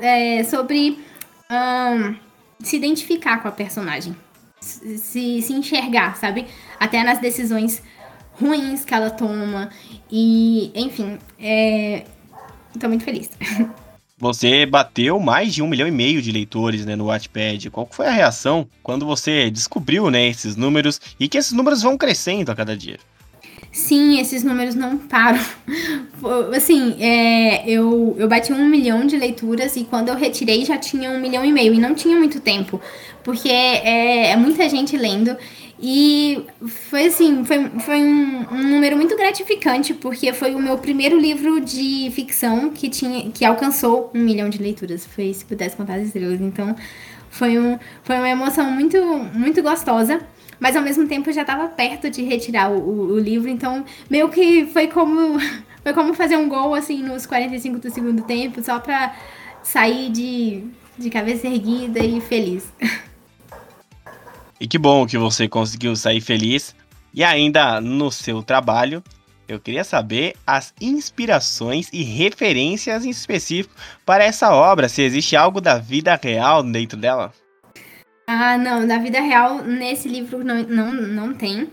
[0.00, 0.98] é, sobre
[1.50, 2.14] um,
[2.60, 4.16] se identificar com a personagem,
[4.58, 6.46] se, se enxergar, sabe?
[6.80, 7.82] Até nas decisões
[8.32, 9.68] ruins que ela toma.
[10.10, 12.04] E, enfim, é,
[12.80, 13.28] tô muito feliz.
[14.18, 17.70] Você bateu mais de um milhão e meio de leitores né, no Wattpad.
[17.70, 21.96] Qual foi a reação quando você descobriu né, esses números e que esses números vão
[21.96, 22.98] crescendo a cada dia?
[23.70, 25.40] Sim, esses números não param.
[26.56, 31.10] Assim, é, eu, eu bati um milhão de leituras e quando eu retirei já tinha
[31.10, 31.72] um milhão e meio.
[31.72, 32.80] E não tinha muito tempo,
[33.22, 35.36] porque é, é muita gente lendo.
[35.80, 36.44] E
[36.90, 41.60] foi assim, foi, foi um, um, número muito gratificante, porque foi o meu primeiro livro
[41.60, 45.06] de ficção que, tinha, que alcançou um milhão de leituras.
[45.06, 46.40] Foi Se Pudesse Contar as Estrelas.
[46.40, 46.74] Então,
[47.30, 48.98] foi, um, foi uma emoção muito,
[49.32, 50.20] muito gostosa.
[50.58, 53.84] Mas ao mesmo tempo eu já estava perto de retirar o, o, o, livro, então
[54.10, 55.38] meio que foi como
[55.84, 59.14] foi como fazer um gol assim nos 45 do segundo tempo, só para
[59.62, 60.64] sair de,
[60.98, 62.72] de cabeça erguida e feliz.
[64.60, 66.74] E que bom que você conseguiu sair feliz.
[67.14, 69.02] E ainda no seu trabalho,
[69.48, 75.60] eu queria saber as inspirações e referências em específico para essa obra, se existe algo
[75.60, 77.32] da vida real dentro dela.
[78.26, 81.70] Ah, não, da vida real, nesse livro não, não, não tem.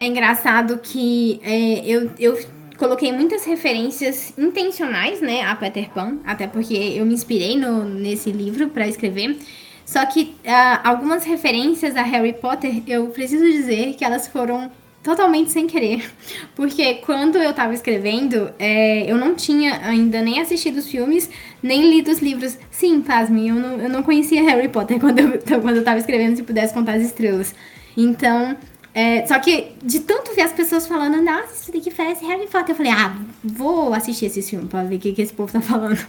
[0.00, 2.38] É engraçado que é, eu, eu
[2.78, 8.32] coloquei muitas referências intencionais, né, a Peter Pan, até porque eu me inspirei no, nesse
[8.32, 9.38] livro para escrever.
[9.84, 14.70] Só que uh, algumas referências a Harry Potter, eu preciso dizer que elas foram
[15.02, 16.10] totalmente sem querer.
[16.56, 21.28] Porque quando eu tava escrevendo, é, eu não tinha ainda nem assistido os filmes,
[21.62, 22.58] nem lido os livros.
[22.70, 26.36] Sim, pasme, eu não, eu não conhecia Harry Potter quando eu, quando eu tava escrevendo
[26.36, 27.54] Se Pudesse Contar as Estrelas.
[27.96, 28.56] Então,
[28.94, 32.70] é, só que de tanto ver as pessoas falando, nossa, isso daqui parece Harry Potter,
[32.70, 35.60] eu falei, ah, vou assistir esse filme pra ver o que, que esse povo tá
[35.60, 36.04] falando.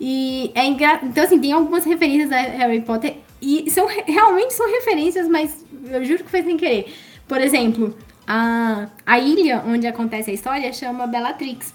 [0.00, 1.00] E é engra...
[1.02, 3.16] Então, assim, tem algumas referências a Harry Potter.
[3.40, 6.94] E são realmente são referências, mas eu juro que foi sem querer.
[7.28, 11.74] Por exemplo, a, a ilha onde acontece a história chama Bellatrix.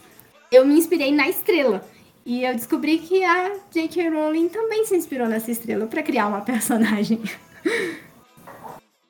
[0.52, 1.88] Eu me inspirei na estrela.
[2.26, 4.10] E eu descobri que a J.K.
[4.10, 7.22] Rowling também se inspirou nessa estrela para criar uma personagem.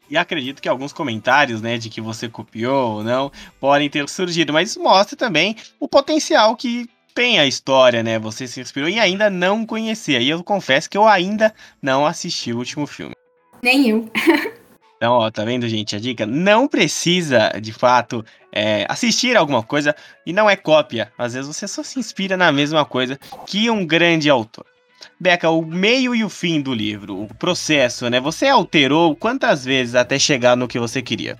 [0.10, 4.52] E acredito que alguns comentários, né, de que você copiou ou não, podem ter surgido,
[4.52, 8.18] mas mostra também o potencial que tem a história, né?
[8.20, 10.20] Você se inspirou e ainda não conhecia.
[10.20, 13.14] E eu confesso que eu ainda não assisti o último filme.
[13.62, 14.10] Nem eu.
[15.00, 15.96] Então, ó, tá vendo, gente?
[15.96, 19.96] A dica não precisa, de fato, é, assistir alguma coisa
[20.26, 21.10] e não é cópia.
[21.18, 23.18] Às vezes você só se inspira na mesma coisa
[23.48, 24.66] que um grande autor.
[25.18, 28.20] Beca, o meio e o fim do livro, o processo, né?
[28.20, 31.40] Você alterou quantas vezes até chegar no que você queria?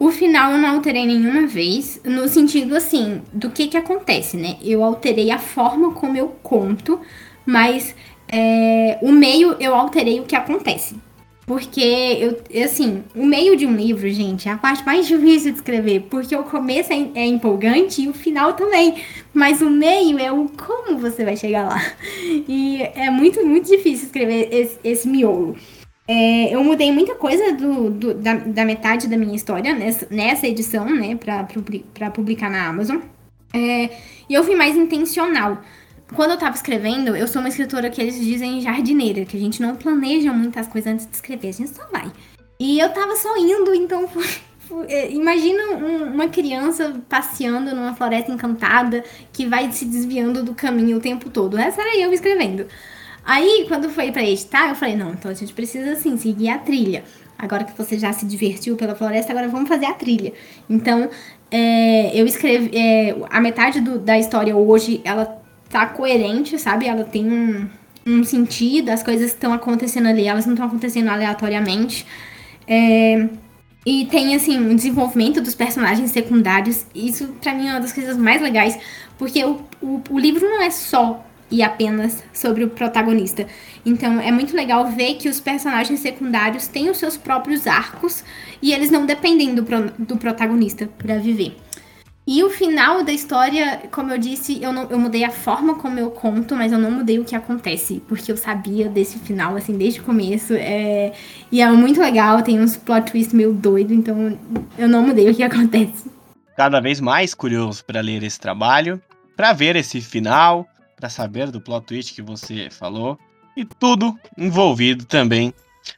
[0.00, 4.56] O final eu não alterei nenhuma vez, no sentido assim, do que que acontece, né?
[4.62, 6.98] Eu alterei a forma como eu conto,
[7.44, 7.94] mas
[8.26, 10.96] é, o meio eu alterei o que acontece.
[11.44, 15.58] Porque, eu, assim, o meio de um livro, gente, é a parte mais difícil de
[15.58, 16.06] escrever.
[16.08, 19.02] Porque o começo é, é empolgante e o final também.
[19.34, 21.82] Mas o meio é o como você vai chegar lá.
[22.48, 25.56] E é muito, muito difícil escrever esse, esse miolo.
[26.12, 30.46] É, eu mudei muita coisa do, do da, da, metade da minha história nessa, nessa
[30.48, 32.98] edição, né, pra publicar na Amazon.
[33.54, 33.90] É,
[34.28, 35.62] e eu fui mais intencional
[36.14, 39.62] quando eu tava escrevendo, eu sou uma escritora que eles dizem jardineira, que a gente
[39.62, 42.10] não planeja muitas coisas antes de escrever, a gente só vai.
[42.58, 44.08] E eu tava só indo, então
[44.88, 50.98] é, imagina um, uma criança passeando numa floresta encantada que vai se desviando do caminho
[50.98, 51.56] o tempo todo.
[51.56, 52.66] Essa era eu escrevendo.
[53.24, 56.58] Aí, quando foi para editar, eu falei, não, então a gente precisa assim seguir a
[56.58, 57.04] trilha.
[57.38, 60.32] Agora que você já se divertiu pela floresta, agora vamos fazer a trilha.
[60.68, 61.08] Então,
[61.50, 62.76] é, eu escrevi.
[62.76, 66.86] É, a metade do, da história hoje, ela tá coerente, sabe?
[66.86, 67.68] Ela tem um,
[68.06, 72.06] um sentido, as coisas estão acontecendo ali, elas não estão acontecendo aleatoriamente.
[72.66, 73.26] É,
[73.86, 76.84] e tem, assim, um desenvolvimento dos personagens secundários.
[76.94, 78.78] Isso, pra mim, é uma das coisas mais legais,
[79.16, 83.46] porque o, o, o livro não é só e apenas sobre o protagonista.
[83.84, 88.24] Então é muito legal ver que os personagens secundários têm os seus próprios arcos
[88.62, 91.56] e eles não dependem do, pro, do protagonista para viver.
[92.32, 95.98] E o final da história, como eu disse, eu, não, eu mudei a forma como
[95.98, 99.76] eu conto, mas eu não mudei o que acontece, porque eu sabia desse final, assim,
[99.76, 100.54] desde o começo.
[100.54, 101.12] É...
[101.50, 104.38] E é muito legal, tem uns plot twists meio doido, então
[104.78, 106.08] eu não mudei o que acontece.
[106.56, 109.02] Cada vez mais curioso para ler esse trabalho,
[109.34, 110.68] para ver esse final,
[111.00, 113.18] para saber do plot twist que você falou
[113.56, 115.52] e tudo envolvido também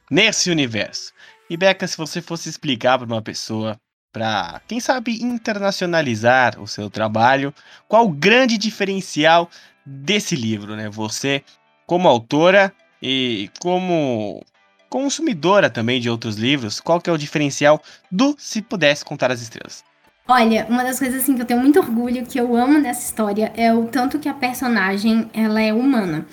[0.09, 1.11] nesse universo.
[1.49, 3.77] E Beca, se você fosse explicar para uma pessoa
[4.13, 7.53] para, quem sabe, internacionalizar o seu trabalho.
[7.87, 9.49] Qual o grande diferencial
[9.83, 10.87] desse livro, né?
[10.87, 11.43] Você,
[11.87, 14.45] como autora e como
[14.87, 19.41] consumidora também de outros livros, qual que é o diferencial do Se Pudesse Contar as
[19.41, 19.83] Estrelas?
[20.25, 23.51] Olha, uma das coisas assim que eu tenho muito orgulho, que eu amo nessa história,
[23.57, 26.25] é o tanto que a personagem ela é humana.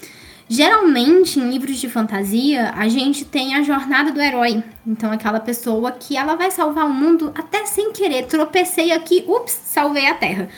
[0.48, 4.62] Geralmente, em livros de fantasia, a gente tem a jornada do herói.
[4.86, 8.26] Então, aquela pessoa que ela vai salvar o mundo até sem querer.
[8.26, 10.48] Tropecei aqui, ups, salvei a Terra.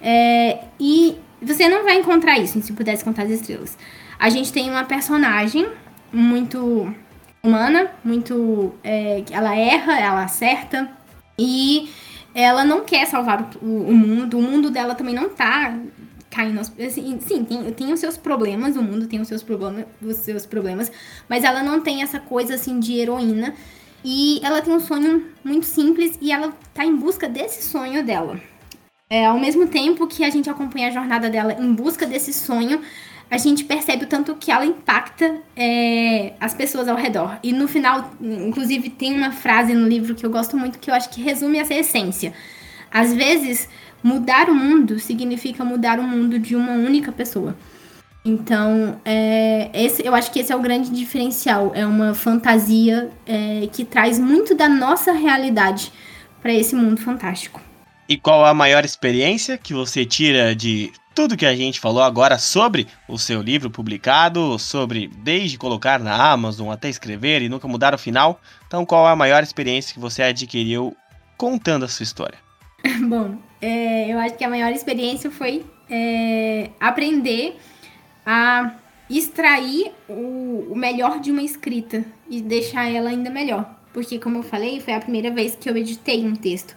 [0.00, 3.76] É, e você não vai encontrar isso se pudesse contar as estrelas.
[4.18, 5.68] A gente tem uma personagem
[6.10, 6.94] muito
[7.42, 8.74] humana, muito.
[8.82, 10.90] É, ela erra, ela acerta.
[11.38, 11.90] E
[12.34, 14.38] ela não quer salvar o, o mundo.
[14.38, 15.78] O mundo dela também não tá
[16.30, 20.16] caindo assim, sim, tem, tem os seus problemas, o mundo tem os seus problemas, os
[20.18, 20.90] seus problemas,
[21.28, 23.52] mas ela não tem essa coisa assim de heroína
[24.04, 28.40] e ela tem um sonho muito simples e ela tá em busca desse sonho dela.
[29.08, 32.80] É, ao mesmo tempo que a gente acompanha a jornada dela em busca desse sonho,
[33.30, 37.38] a gente percebe o tanto que ela impacta é, as pessoas ao redor.
[37.42, 40.94] E no final, inclusive, tem uma frase no livro que eu gosto muito que eu
[40.94, 42.32] acho que resume essa essência.
[42.90, 43.68] Às vezes,
[44.02, 47.56] mudar o mundo significa mudar o mundo de uma única pessoa.
[48.24, 51.70] Então, é, esse, eu acho que esse é o grande diferencial.
[51.72, 55.92] É uma fantasia é, que traz muito da nossa realidade
[56.42, 57.60] para esse mundo fantástico.
[58.08, 62.38] E qual a maior experiência que você tira de tudo que a gente falou agora
[62.38, 67.94] sobre o seu livro publicado, sobre desde colocar na Amazon até escrever e nunca mudar
[67.94, 68.40] o final?
[68.66, 70.96] Então, qual a maior experiência que você adquiriu
[71.36, 72.38] contando a sua história?
[73.06, 77.58] Bom, é, eu acho que a maior experiência foi é, aprender
[78.24, 78.72] a
[79.10, 83.70] extrair o, o, melhor de uma escrita e deixar ela ainda melhor.
[83.92, 86.74] Porque, como eu falei, foi a primeira vez que eu editei um texto.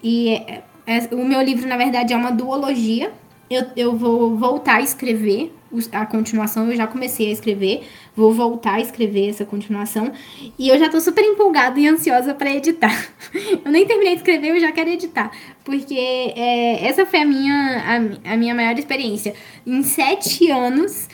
[0.00, 3.12] E é, é o meu livro, na verdade, é uma duologia.
[3.50, 5.52] Eu, eu vou voltar a escrever
[5.92, 7.82] a continuação, eu já comecei a escrever,
[8.14, 10.12] vou voltar a escrever essa continuação
[10.58, 13.08] e eu já tô super empolgada e ansiosa para editar.
[13.64, 15.30] eu nem terminei de escrever, eu já quero editar,
[15.64, 17.82] porque é, essa foi a minha,
[18.24, 19.34] a, a, minha maior experiência.
[19.66, 21.08] Em sete anos,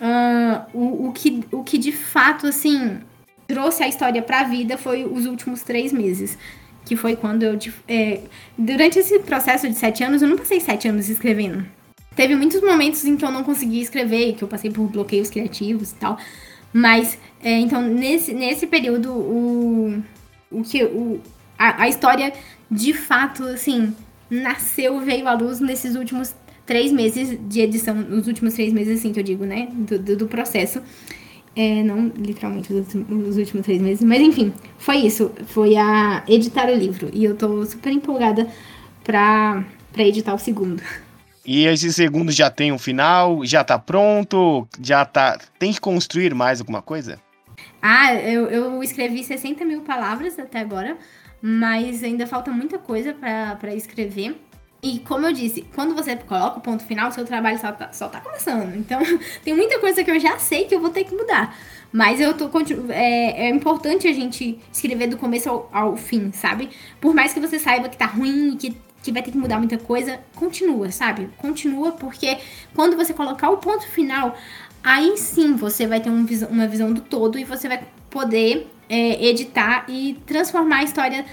[0.00, 2.98] uh, o, o, que, o que de fato, assim,
[3.46, 6.36] trouxe a história pra vida foi os últimos três meses
[6.84, 7.58] que foi quando eu.
[7.86, 8.20] É,
[8.56, 11.77] durante esse processo de sete anos, eu não passei sete anos escrevendo.
[12.18, 15.92] Teve muitos momentos em que eu não conseguia escrever, que eu passei por bloqueios criativos
[15.92, 16.18] e tal.
[16.72, 20.02] Mas, é, então, nesse, nesse período, o,
[20.50, 21.20] o que o,
[21.56, 22.32] a, a história
[22.68, 23.94] de fato, assim,
[24.28, 26.34] nasceu, veio à luz nesses últimos
[26.66, 30.16] três meses de edição, nos últimos três meses, assim, que eu digo, né, do, do,
[30.16, 30.82] do processo.
[31.54, 32.96] É, não literalmente os,
[33.28, 35.30] os últimos três meses, mas enfim, foi isso.
[35.46, 37.10] Foi a editar o livro.
[37.12, 38.48] E eu tô super empolgada
[39.04, 40.82] pra, pra editar o segundo.
[41.50, 45.38] E esse segundo já tem um final, já tá pronto, já tá.
[45.58, 47.18] Tem que construir mais alguma coisa?
[47.80, 50.98] Ah, eu, eu escrevi 60 mil palavras até agora,
[51.40, 54.38] mas ainda falta muita coisa para escrever.
[54.82, 58.08] E como eu disse, quando você coloca o ponto final, seu trabalho só tá, só
[58.08, 58.76] tá começando.
[58.76, 59.00] Então,
[59.42, 61.56] tem muita coisa que eu já sei que eu vou ter que mudar.
[61.90, 62.50] Mas eu tô.
[62.90, 66.68] É, é importante a gente escrever do começo ao, ao fim, sabe?
[67.00, 68.76] Por mais que você saiba que tá ruim, que
[69.08, 71.30] que vai ter que mudar muita coisa, continua, sabe?
[71.38, 72.38] Continua, porque
[72.74, 74.36] quando você colocar o ponto final,
[74.84, 78.66] aí sim você vai ter um visão, uma visão do todo e você vai poder
[78.88, 81.24] é, editar e transformar a história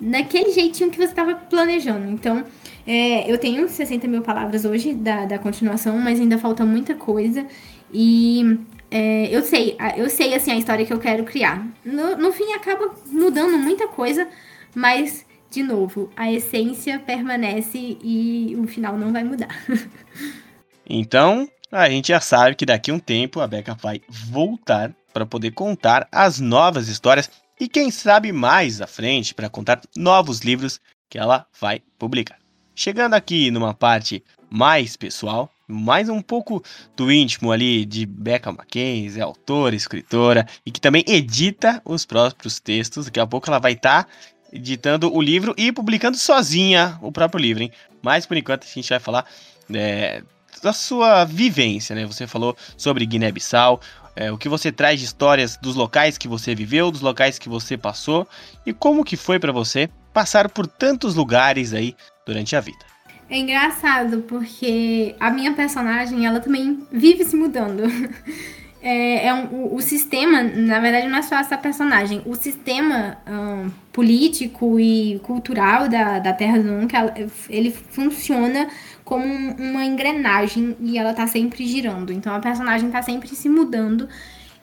[0.00, 2.10] naquele jeitinho que você estava planejando.
[2.10, 2.44] Então,
[2.86, 7.46] é, eu tenho 60 mil palavras hoje da, da continuação, mas ainda falta muita coisa.
[7.92, 8.58] E
[8.90, 11.66] é, eu sei, eu sei assim a história que eu quero criar.
[11.84, 14.26] No, no fim acaba mudando muita coisa,
[14.74, 19.48] mas de novo, a essência permanece e o final não vai mudar.
[20.88, 25.24] então, a gente já sabe que daqui a um tempo a Becca vai voltar para
[25.26, 30.80] poder contar as novas histórias e quem sabe mais à frente para contar novos livros
[31.08, 32.38] que ela vai publicar.
[32.74, 36.62] Chegando aqui numa parte mais pessoal, mais um pouco
[36.96, 43.06] do íntimo ali de Becca Mackenzie, autora, escritora e que também edita os próprios textos.
[43.06, 44.10] Daqui a pouco ela vai estar tá
[44.52, 47.72] editando o livro e publicando sozinha o próprio livro, hein?
[48.02, 49.26] Mas por enquanto a gente vai falar
[49.74, 50.22] é,
[50.62, 52.06] da sua vivência, né?
[52.06, 53.80] Você falou sobre Guiné-Bissau,
[54.16, 57.48] é, o que você traz de histórias dos locais que você viveu, dos locais que
[57.48, 58.26] você passou
[58.66, 61.94] e como que foi para você passar por tantos lugares aí
[62.26, 62.84] durante a vida.
[63.30, 67.82] É engraçado porque a minha personagem ela também vive se mudando.
[68.90, 72.22] É, é um, o, sistema, na verdade, não é só essa personagem.
[72.24, 77.14] O sistema um, político e cultural da, da Terra do Nunca,
[77.50, 78.66] ele funciona
[79.04, 82.14] como uma engrenagem e ela tá sempre girando.
[82.14, 84.08] Então a personagem tá sempre se mudando.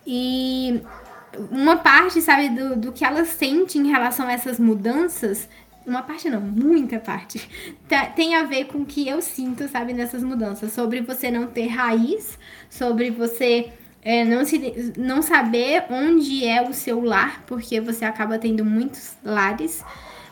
[0.07, 0.81] E
[1.51, 5.47] uma parte, sabe, do, do que ela sente em relação a essas mudanças.
[5.85, 7.47] Uma parte não, muita parte.
[7.87, 10.73] Tá, tem a ver com o que eu sinto, sabe, nessas mudanças.
[10.73, 12.39] Sobre você não ter raiz,
[12.71, 13.71] sobre você
[14.05, 19.13] é, não, se, não saber onde é o seu lar, porque você acaba tendo muitos
[19.23, 19.83] lares.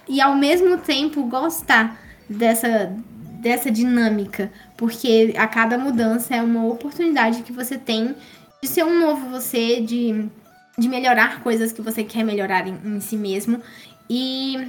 [0.08, 2.00] E ao mesmo tempo gostar
[2.30, 2.96] dessa
[3.44, 8.16] dessa dinâmica, porque a cada mudança é uma oportunidade que você tem
[8.62, 10.30] de ser um novo você, de,
[10.78, 13.62] de melhorar coisas que você quer melhorar em, em si mesmo.
[14.10, 14.66] E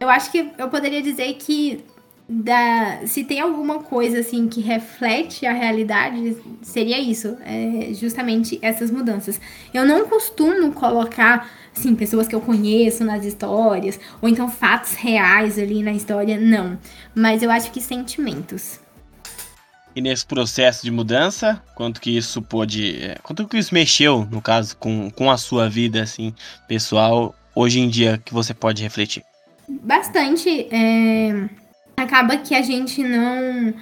[0.00, 1.84] eu acho que eu poderia dizer que
[2.28, 8.90] da, se tem alguma coisa assim que reflete a realidade, seria isso, é justamente essas
[8.90, 9.40] mudanças.
[9.72, 15.58] Eu não costumo colocar assim, pessoas que eu conheço nas histórias, ou então fatos reais
[15.58, 16.78] ali na história, não.
[17.14, 18.80] Mas eu acho que sentimentos.
[19.94, 23.02] E nesse processo de mudança, quanto que isso pôde.
[23.02, 26.34] É, quanto que isso mexeu, no caso, com, com a sua vida, assim,
[26.68, 29.22] pessoal, hoje em dia, que você pode refletir?
[29.68, 30.68] Bastante.
[30.70, 31.48] É
[31.96, 33.74] acaba que a gente não.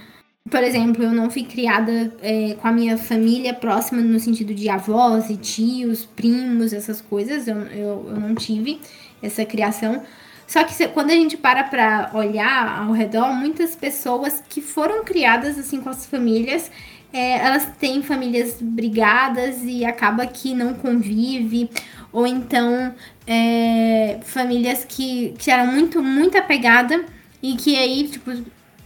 [0.50, 4.68] Por exemplo, eu não fui criada é, com a minha família próxima no sentido de
[4.68, 7.48] avós e tios, primos, essas coisas.
[7.48, 8.80] Eu, eu, eu não tive
[9.22, 10.02] essa criação.
[10.46, 15.58] Só que quando a gente para pra olhar ao redor, muitas pessoas que foram criadas
[15.58, 16.70] assim com as famílias,
[17.10, 21.70] é, elas têm famílias brigadas e acaba que não convive.
[22.12, 22.94] Ou então,
[23.26, 27.00] é, famílias que, que eram muito, muito apegadas
[27.44, 28.30] e que aí, tipo,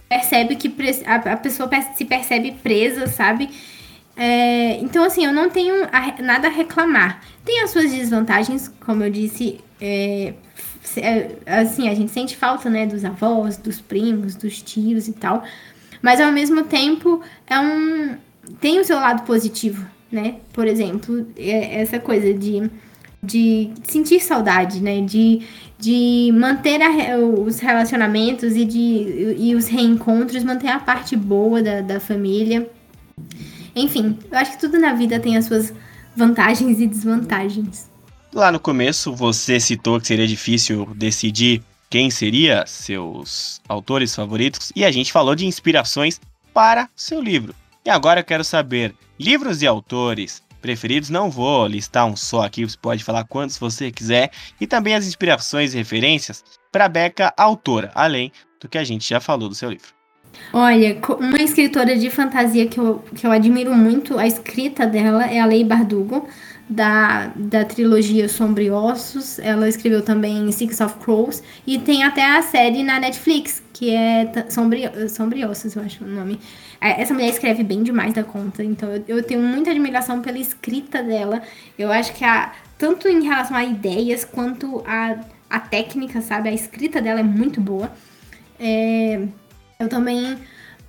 [0.09, 0.69] percebe que
[1.05, 3.49] a, pessoa se percebe presa, sabe?
[4.17, 5.87] É, então, assim, eu não tenho
[6.21, 7.21] nada a reclamar.
[7.45, 10.33] Tem as suas desvantagens, como eu disse, é,
[10.97, 15.41] é, assim, a gente sente falta, né, dos avós, dos primos, dos tios e tal.
[16.01, 18.17] Mas ao mesmo tempo, é um.
[18.59, 20.35] Tem o seu lado positivo, né?
[20.51, 22.69] Por exemplo, é essa coisa de,
[23.23, 24.99] de sentir saudade, né?
[24.99, 25.43] De,
[25.79, 31.79] de manter a, os relacionamentos e, de, e os reencontros, manter a parte boa da,
[31.79, 32.69] da família.
[33.73, 35.73] Enfim, eu acho que tudo na vida tem as suas
[36.13, 37.89] vantagens e desvantagens.
[38.33, 44.83] Lá no começo, você citou que seria difícil decidir quem seria seus autores favoritos e
[44.83, 46.19] a gente falou de inspirações
[46.53, 47.55] para seu livro.
[47.85, 51.09] E agora eu quero saber livros e autores preferidos.
[51.09, 54.31] Não vou listar um só aqui, você pode falar quantos você quiser.
[54.59, 59.19] E também as inspirações e referências para Beca, autora, além do que a gente já
[59.19, 59.99] falou do seu livro.
[60.53, 65.39] Olha, uma escritora de fantasia que eu, que eu admiro muito, a escrita dela é
[65.39, 66.27] a Lei Bardugo,
[66.69, 69.39] da, da trilogia Sombriossos.
[69.39, 71.41] Ela escreveu também Six of Crows.
[71.65, 76.39] E tem até a série na Netflix, que é Sombri, Sombriossos, eu acho o nome.
[76.79, 80.37] É, essa mulher escreve bem demais da conta, então eu, eu tenho muita admiração pela
[80.37, 81.41] escrita dela.
[81.77, 86.49] Eu acho que a, tanto em relação a ideias quanto a, a técnica, sabe?
[86.49, 87.91] A escrita dela é muito boa.
[88.59, 89.21] É,
[89.79, 90.37] eu também.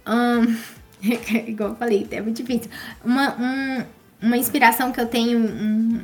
[0.06, 0.56] Um,
[1.48, 2.70] igual eu falei, é muito difícil.
[3.04, 3.84] Uma, um,
[4.22, 5.38] uma inspiração que eu tenho,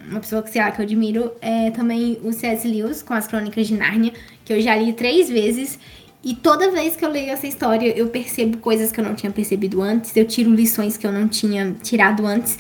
[0.09, 2.67] uma pessoa que, sei lá, que eu admiro, é também o C.S.
[2.67, 4.13] Lewis com as Crônicas de Nárnia,
[4.45, 5.79] que eu já li três vezes
[6.25, 9.31] e toda vez que eu leio essa história, eu percebo coisas que eu não tinha
[9.31, 12.59] percebido antes, eu tiro lições que eu não tinha tirado antes.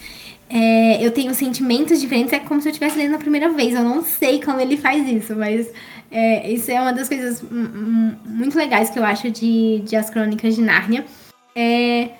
[0.48, 3.74] É, eu tenho sentimentos diferentes, é como se eu estivesse lendo a primeira vez.
[3.74, 5.68] Eu não sei como ele faz isso, mas
[6.12, 10.54] é, isso é uma das coisas muito legais que eu acho de, de As Crônicas
[10.54, 11.04] de Nárnia.
[11.52, 12.10] É,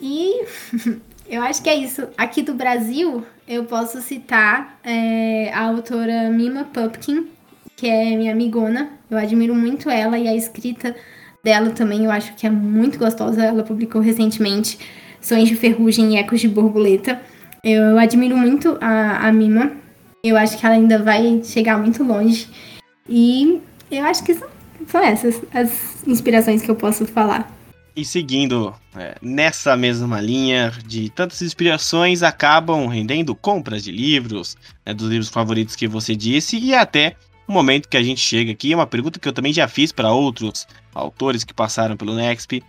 [0.00, 0.42] e
[1.28, 2.06] eu acho que é isso.
[2.16, 7.28] Aqui do Brasil, eu posso citar é, a autora Mima Pupkin,
[7.76, 8.90] que é minha amigona.
[9.10, 10.94] Eu admiro muito ela e a escrita
[11.44, 13.44] dela também eu acho que é muito gostosa.
[13.44, 14.78] Ela publicou recentemente
[15.20, 17.20] Sonhos de Ferrugem e Ecos de Borboleta.
[17.62, 19.72] Eu admiro muito a, a Mima.
[20.22, 22.48] Eu acho que ela ainda vai chegar muito longe.
[23.08, 23.60] E
[23.90, 24.48] eu acho que são,
[24.86, 27.55] são essas as inspirações que eu posso falar.
[27.96, 34.92] E seguindo é, nessa mesma linha de tantas inspirações, acabam rendendo compras de livros, né,
[34.92, 37.16] dos livros favoritos que você disse, e até
[37.48, 39.92] o momento que a gente chega aqui é uma pergunta que eu também já fiz
[39.92, 42.62] para outros autores que passaram pelo Nexp.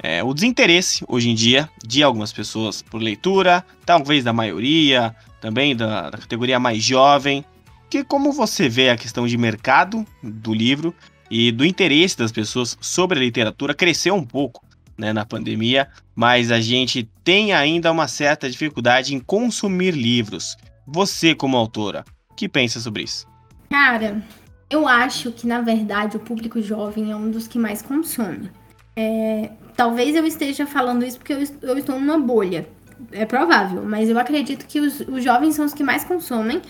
[0.00, 5.74] É, o desinteresse hoje em dia de algumas pessoas por leitura, talvez da maioria, também
[5.74, 7.44] da, da categoria mais jovem.
[7.90, 10.94] Que como você vê a questão de mercado do livro
[11.32, 14.62] e do interesse das pessoas sobre a literatura cresceu um pouco
[14.98, 20.58] né, na pandemia, mas a gente tem ainda uma certa dificuldade em consumir livros.
[20.86, 23.26] Você, como autora, o que pensa sobre isso?
[23.70, 24.22] Cara,
[24.68, 28.50] eu acho que na verdade o público jovem é um dos que mais consome.
[28.94, 32.68] É, talvez eu esteja falando isso porque eu, eu, estou numa bolha.
[33.10, 36.60] É provável, mas eu acredito que os, os jovens são os que mais consomem.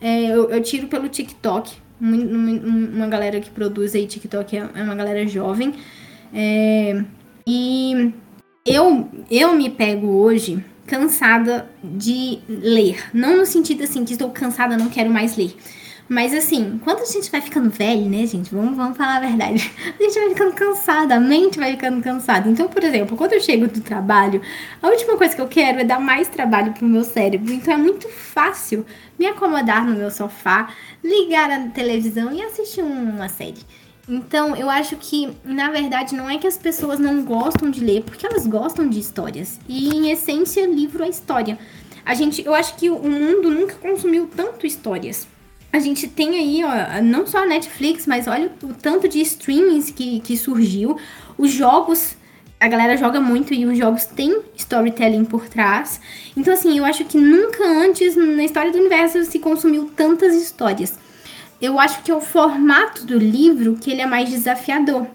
[0.00, 1.76] É, eu, eu, tiro pelo TikTok.
[2.00, 5.74] Uma, galera que produz aí TikTok é, é uma galera jovem.
[6.32, 7.02] É,
[7.46, 8.12] e
[8.64, 13.04] eu, eu me pego hoje cansada de ler.
[13.12, 15.54] Não no sentido assim que estou cansada, não quero mais ler.
[16.08, 18.54] Mas assim, quando a gente vai ficando velho, né, gente?
[18.54, 19.70] Vamos, vamos falar a verdade.
[19.98, 22.48] A gente vai ficando cansada, a mente vai ficando cansada.
[22.48, 24.40] Então, por exemplo, quando eu chego do trabalho,
[24.80, 27.52] a última coisa que eu quero é dar mais trabalho pro meu cérebro.
[27.52, 28.86] Então é muito fácil
[29.18, 30.72] me acomodar no meu sofá,
[31.04, 33.60] ligar a televisão e assistir uma série.
[34.08, 38.02] Então, eu acho que, na verdade, não é que as pessoas não gostam de ler,
[38.04, 39.60] porque elas gostam de histórias.
[39.68, 41.58] E, em essência, livro é história.
[42.06, 45.28] A gente, eu acho que o mundo nunca consumiu tanto histórias.
[45.72, 49.90] A gente tem aí, ó, não só a Netflix, mas olha o tanto de streamings
[49.90, 50.96] que, que surgiu.
[51.36, 52.16] Os jogos,
[52.58, 56.00] a galera joga muito e os jogos têm storytelling por trás.
[56.36, 60.98] Então, assim, eu acho que nunca antes na história do universo se consumiu tantas histórias
[61.60, 65.06] eu acho que é o formato do livro que ele é mais desafiador.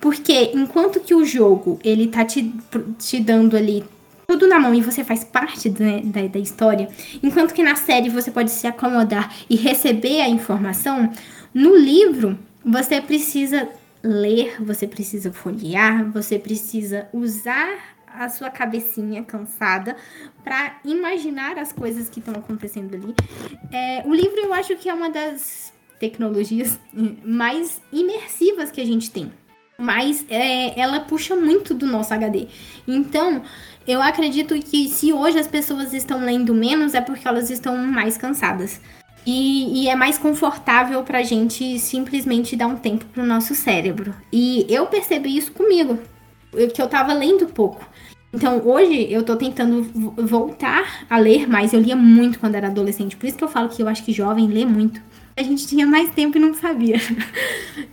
[0.00, 2.52] Porque enquanto que o jogo, ele tá te,
[2.98, 3.84] te dando ali
[4.26, 6.88] tudo na mão e você faz parte da, da, da, história,
[7.22, 11.10] enquanto que na série você pode se acomodar e receber a informação,
[11.54, 13.68] no livro você precisa
[14.02, 19.96] ler, você precisa folhear, você precisa usar a sua cabecinha cansada
[20.42, 23.14] para imaginar as coisas que estão acontecendo ali.
[23.70, 26.78] É, o livro eu acho que é uma das tecnologias
[27.24, 29.30] mais imersivas que a gente tem.
[29.78, 32.48] Mas é, ela puxa muito do nosso HD.
[32.88, 33.42] Então,
[33.86, 38.16] eu acredito que se hoje as pessoas estão lendo menos, é porque elas estão mais
[38.16, 38.80] cansadas.
[39.26, 44.14] E, e é mais confortável pra gente simplesmente dar um tempo pro nosso cérebro.
[44.32, 45.98] E eu percebi isso comigo,
[46.72, 47.84] que eu tava lendo pouco.
[48.32, 49.82] Então, hoje eu tô tentando
[50.16, 51.72] voltar a ler mais.
[51.72, 53.16] Eu lia muito quando era adolescente.
[53.16, 55.00] Por isso que eu falo que eu acho que jovem lê muito
[55.36, 56.96] a gente tinha mais tempo e não sabia.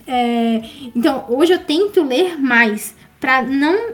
[0.05, 0.61] É,
[0.95, 3.93] então, hoje eu tento ler mais para não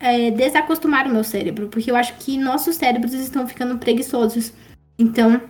[0.00, 4.52] é, desacostumar o meu cérebro, porque eu acho que nossos cérebros estão ficando preguiçosos.
[4.98, 5.40] Então,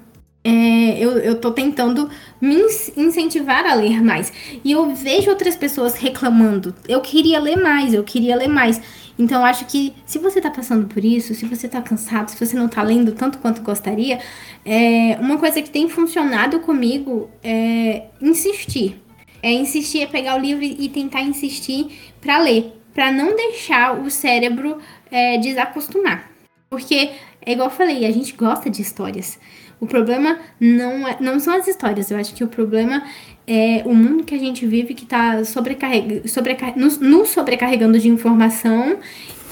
[0.45, 2.09] é, eu, eu tô tentando
[2.41, 2.57] me
[2.97, 4.33] incentivar a ler mais.
[4.65, 6.75] E eu vejo outras pessoas reclamando.
[6.89, 8.81] Eu queria ler mais, eu queria ler mais.
[9.19, 12.39] Então, eu acho que se você tá passando por isso, se você tá cansado, se
[12.39, 14.21] você não tá lendo tanto quanto gostaria,
[14.65, 19.03] é, uma coisa que tem funcionado comigo é insistir.
[19.43, 21.89] É insistir, é pegar o livro e tentar insistir
[22.21, 22.78] para ler.
[22.99, 24.79] Para não deixar o cérebro
[25.09, 26.29] é, desacostumar.
[26.69, 27.11] Porque,
[27.47, 29.39] é igual eu falei, a gente gosta de histórias.
[29.79, 32.11] O problema não, é, não são as histórias.
[32.11, 33.05] Eu acho que o problema
[33.47, 38.09] é o mundo que a gente vive que está sobrecarreg sobrecar nos, nos, sobrecarregando de
[38.09, 38.99] informação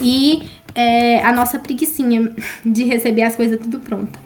[0.01, 0.43] e
[0.75, 2.35] é, a nossa preguiçinha
[2.67, 4.19] de receber as coisas tudo pronto.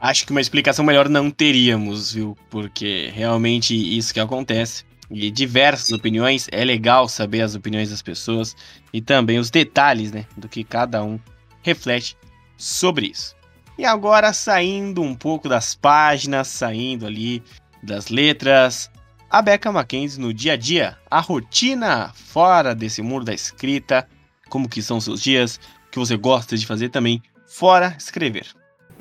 [0.00, 2.36] Acho que uma explicação melhor não teríamos, viu?
[2.50, 4.82] Porque realmente isso que acontece.
[5.12, 8.56] E diversas opiniões, é legal saber as opiniões das pessoas
[8.92, 11.20] e também os detalhes, né, do que cada um
[11.62, 12.16] reflete
[12.56, 13.36] sobre isso.
[13.78, 17.42] E agora saindo um pouco das páginas, saindo ali
[17.82, 18.90] das letras,
[19.28, 24.08] a Becca Mackenzie no dia a dia, a rotina fora desse mundo da escrita,
[24.48, 28.46] como que são seus dias, o que você gosta de fazer também fora escrever.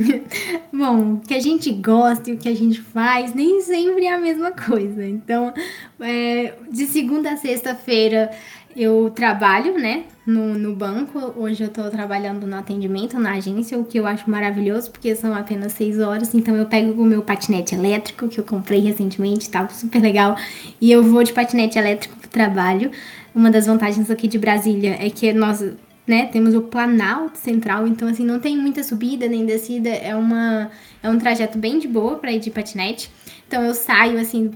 [0.72, 4.14] Bom, o que a gente gosta e o que a gente faz nem sempre é
[4.14, 5.06] a mesma coisa.
[5.06, 5.54] Então,
[6.00, 8.32] é, de segunda a sexta-feira
[8.76, 11.34] eu trabalho, né, no, no banco.
[11.36, 15.34] Hoje eu tô trabalhando no atendimento na agência, o que eu acho maravilhoso, porque são
[15.34, 16.34] apenas seis horas.
[16.34, 20.36] Então eu pego o meu patinete elétrico, que eu comprei recentemente, tá super legal,
[20.80, 22.92] e eu vou de patinete elétrico pro trabalho.
[23.34, 25.64] Uma das vantagens aqui de Brasília é que nós
[26.06, 26.26] né?
[26.26, 30.70] Temos o Planalto Central, então assim, não tem muita subida nem descida, é uma
[31.04, 33.12] é um trajeto bem de boa para ir de patinete.
[33.48, 34.50] Então eu saio assim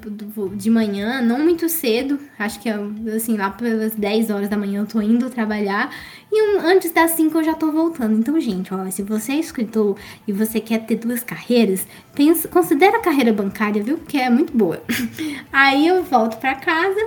[0.55, 4.85] de manhã, não muito cedo, acho que assim lá pelas 10 horas da manhã eu
[4.85, 5.93] tô indo trabalhar
[6.31, 8.17] e antes das 5 eu já tô voltando.
[8.17, 12.97] Então, gente, ó, se você é escritor e você quer ter duas carreiras, pensa, considera
[12.97, 13.97] a carreira bancária, viu?
[13.97, 14.81] Porque é muito boa.
[15.51, 16.99] Aí eu volto para casa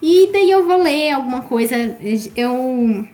[0.00, 1.76] e daí eu vou ler alguma coisa.
[2.36, 3.06] Eu,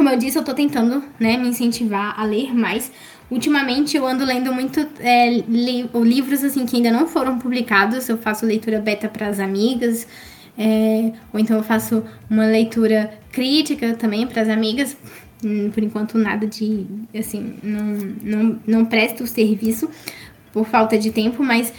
[0.00, 2.90] como eu disse, eu tô tentando, né, me incentivar a ler mais.
[3.30, 8.08] Ultimamente eu ando lendo muito é, li livros assim que ainda não foram publicados.
[8.08, 10.08] Eu faço leitura beta para as amigas,
[10.56, 14.96] é, ou então eu faço uma leitura crítica também para as amigas.
[15.44, 19.90] Hum, por enquanto nada de assim, não, não, não presto o serviço
[20.50, 21.74] por falta de tempo, mas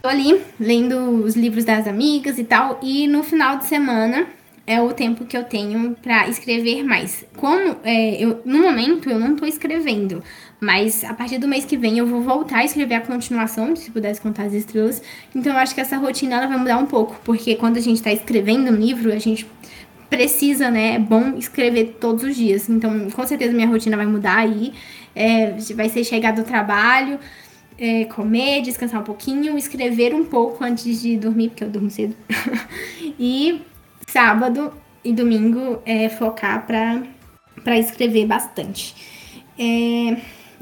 [0.00, 2.78] tô ali lendo os livros das amigas e tal.
[2.80, 4.28] E no final de semana
[4.70, 7.24] é o tempo que eu tenho para escrever mais.
[7.36, 10.22] Como é, eu, no momento eu não tô escrevendo,
[10.60, 13.90] mas a partir do mês que vem eu vou voltar a escrever a continuação, se
[13.90, 15.02] pudesse contar as estrelas.
[15.34, 17.96] Então eu acho que essa rotina ela vai mudar um pouco, porque quando a gente
[17.96, 19.44] está escrevendo um livro, a gente
[20.08, 20.94] precisa, né?
[20.94, 22.68] É bom escrever todos os dias.
[22.68, 24.72] Então, com certeza minha rotina vai mudar aí.
[25.16, 27.18] É, vai ser chegar do trabalho,
[27.76, 32.14] é, comer, descansar um pouquinho, escrever um pouco antes de dormir, porque eu durmo cedo.
[33.18, 33.62] e
[34.12, 34.72] sábado
[35.04, 38.94] e domingo é focar para escrever bastante.
[39.58, 40.20] É,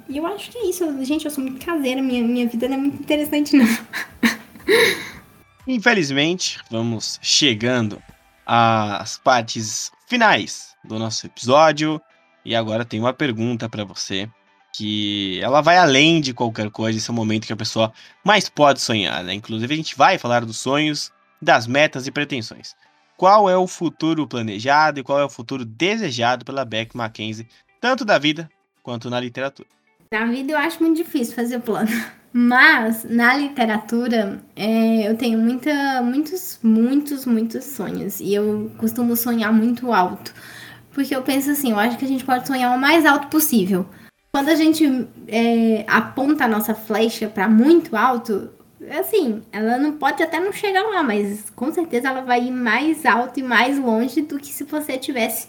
[0.09, 1.05] e eu acho que é isso.
[1.05, 3.67] Gente, eu sou muito caseira, minha, minha vida não é muito interessante, não.
[5.67, 8.03] Infelizmente, vamos chegando
[8.47, 12.01] às partes finais do nosso episódio.
[12.45, 14.29] E agora tem uma pergunta para você
[14.75, 17.93] que ela vai além de qualquer coisa, esse é o momento que a pessoa
[18.25, 19.35] mais pode sonhar, né?
[19.35, 21.11] Inclusive a gente vai falar dos sonhos,
[21.43, 22.77] das metas e pretensões.
[23.19, 27.49] Qual é o futuro planejado e qual é o futuro desejado pela Beck Mackenzie,
[27.81, 28.49] tanto da vida
[28.81, 29.69] quanto na literatura?
[30.13, 31.91] Na vida eu acho muito difícil fazer plano.
[32.33, 38.21] Mas na literatura é, eu tenho muita, muitos, muitos, muitos sonhos.
[38.21, 40.33] E eu costumo sonhar muito alto.
[40.93, 43.85] Porque eu penso assim, eu acho que a gente pode sonhar o mais alto possível.
[44.31, 48.49] Quando a gente é, aponta a nossa flecha para muito alto,
[48.93, 53.05] assim, ela não pode até não chegar lá, mas com certeza ela vai ir mais
[53.05, 55.49] alto e mais longe do que se você tivesse.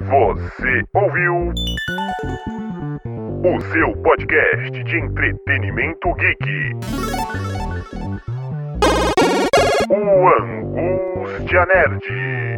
[0.00, 1.52] Você ouviu
[3.44, 6.74] o seu podcast de entretenimento geek.
[9.90, 12.54] O Angústia Nerd.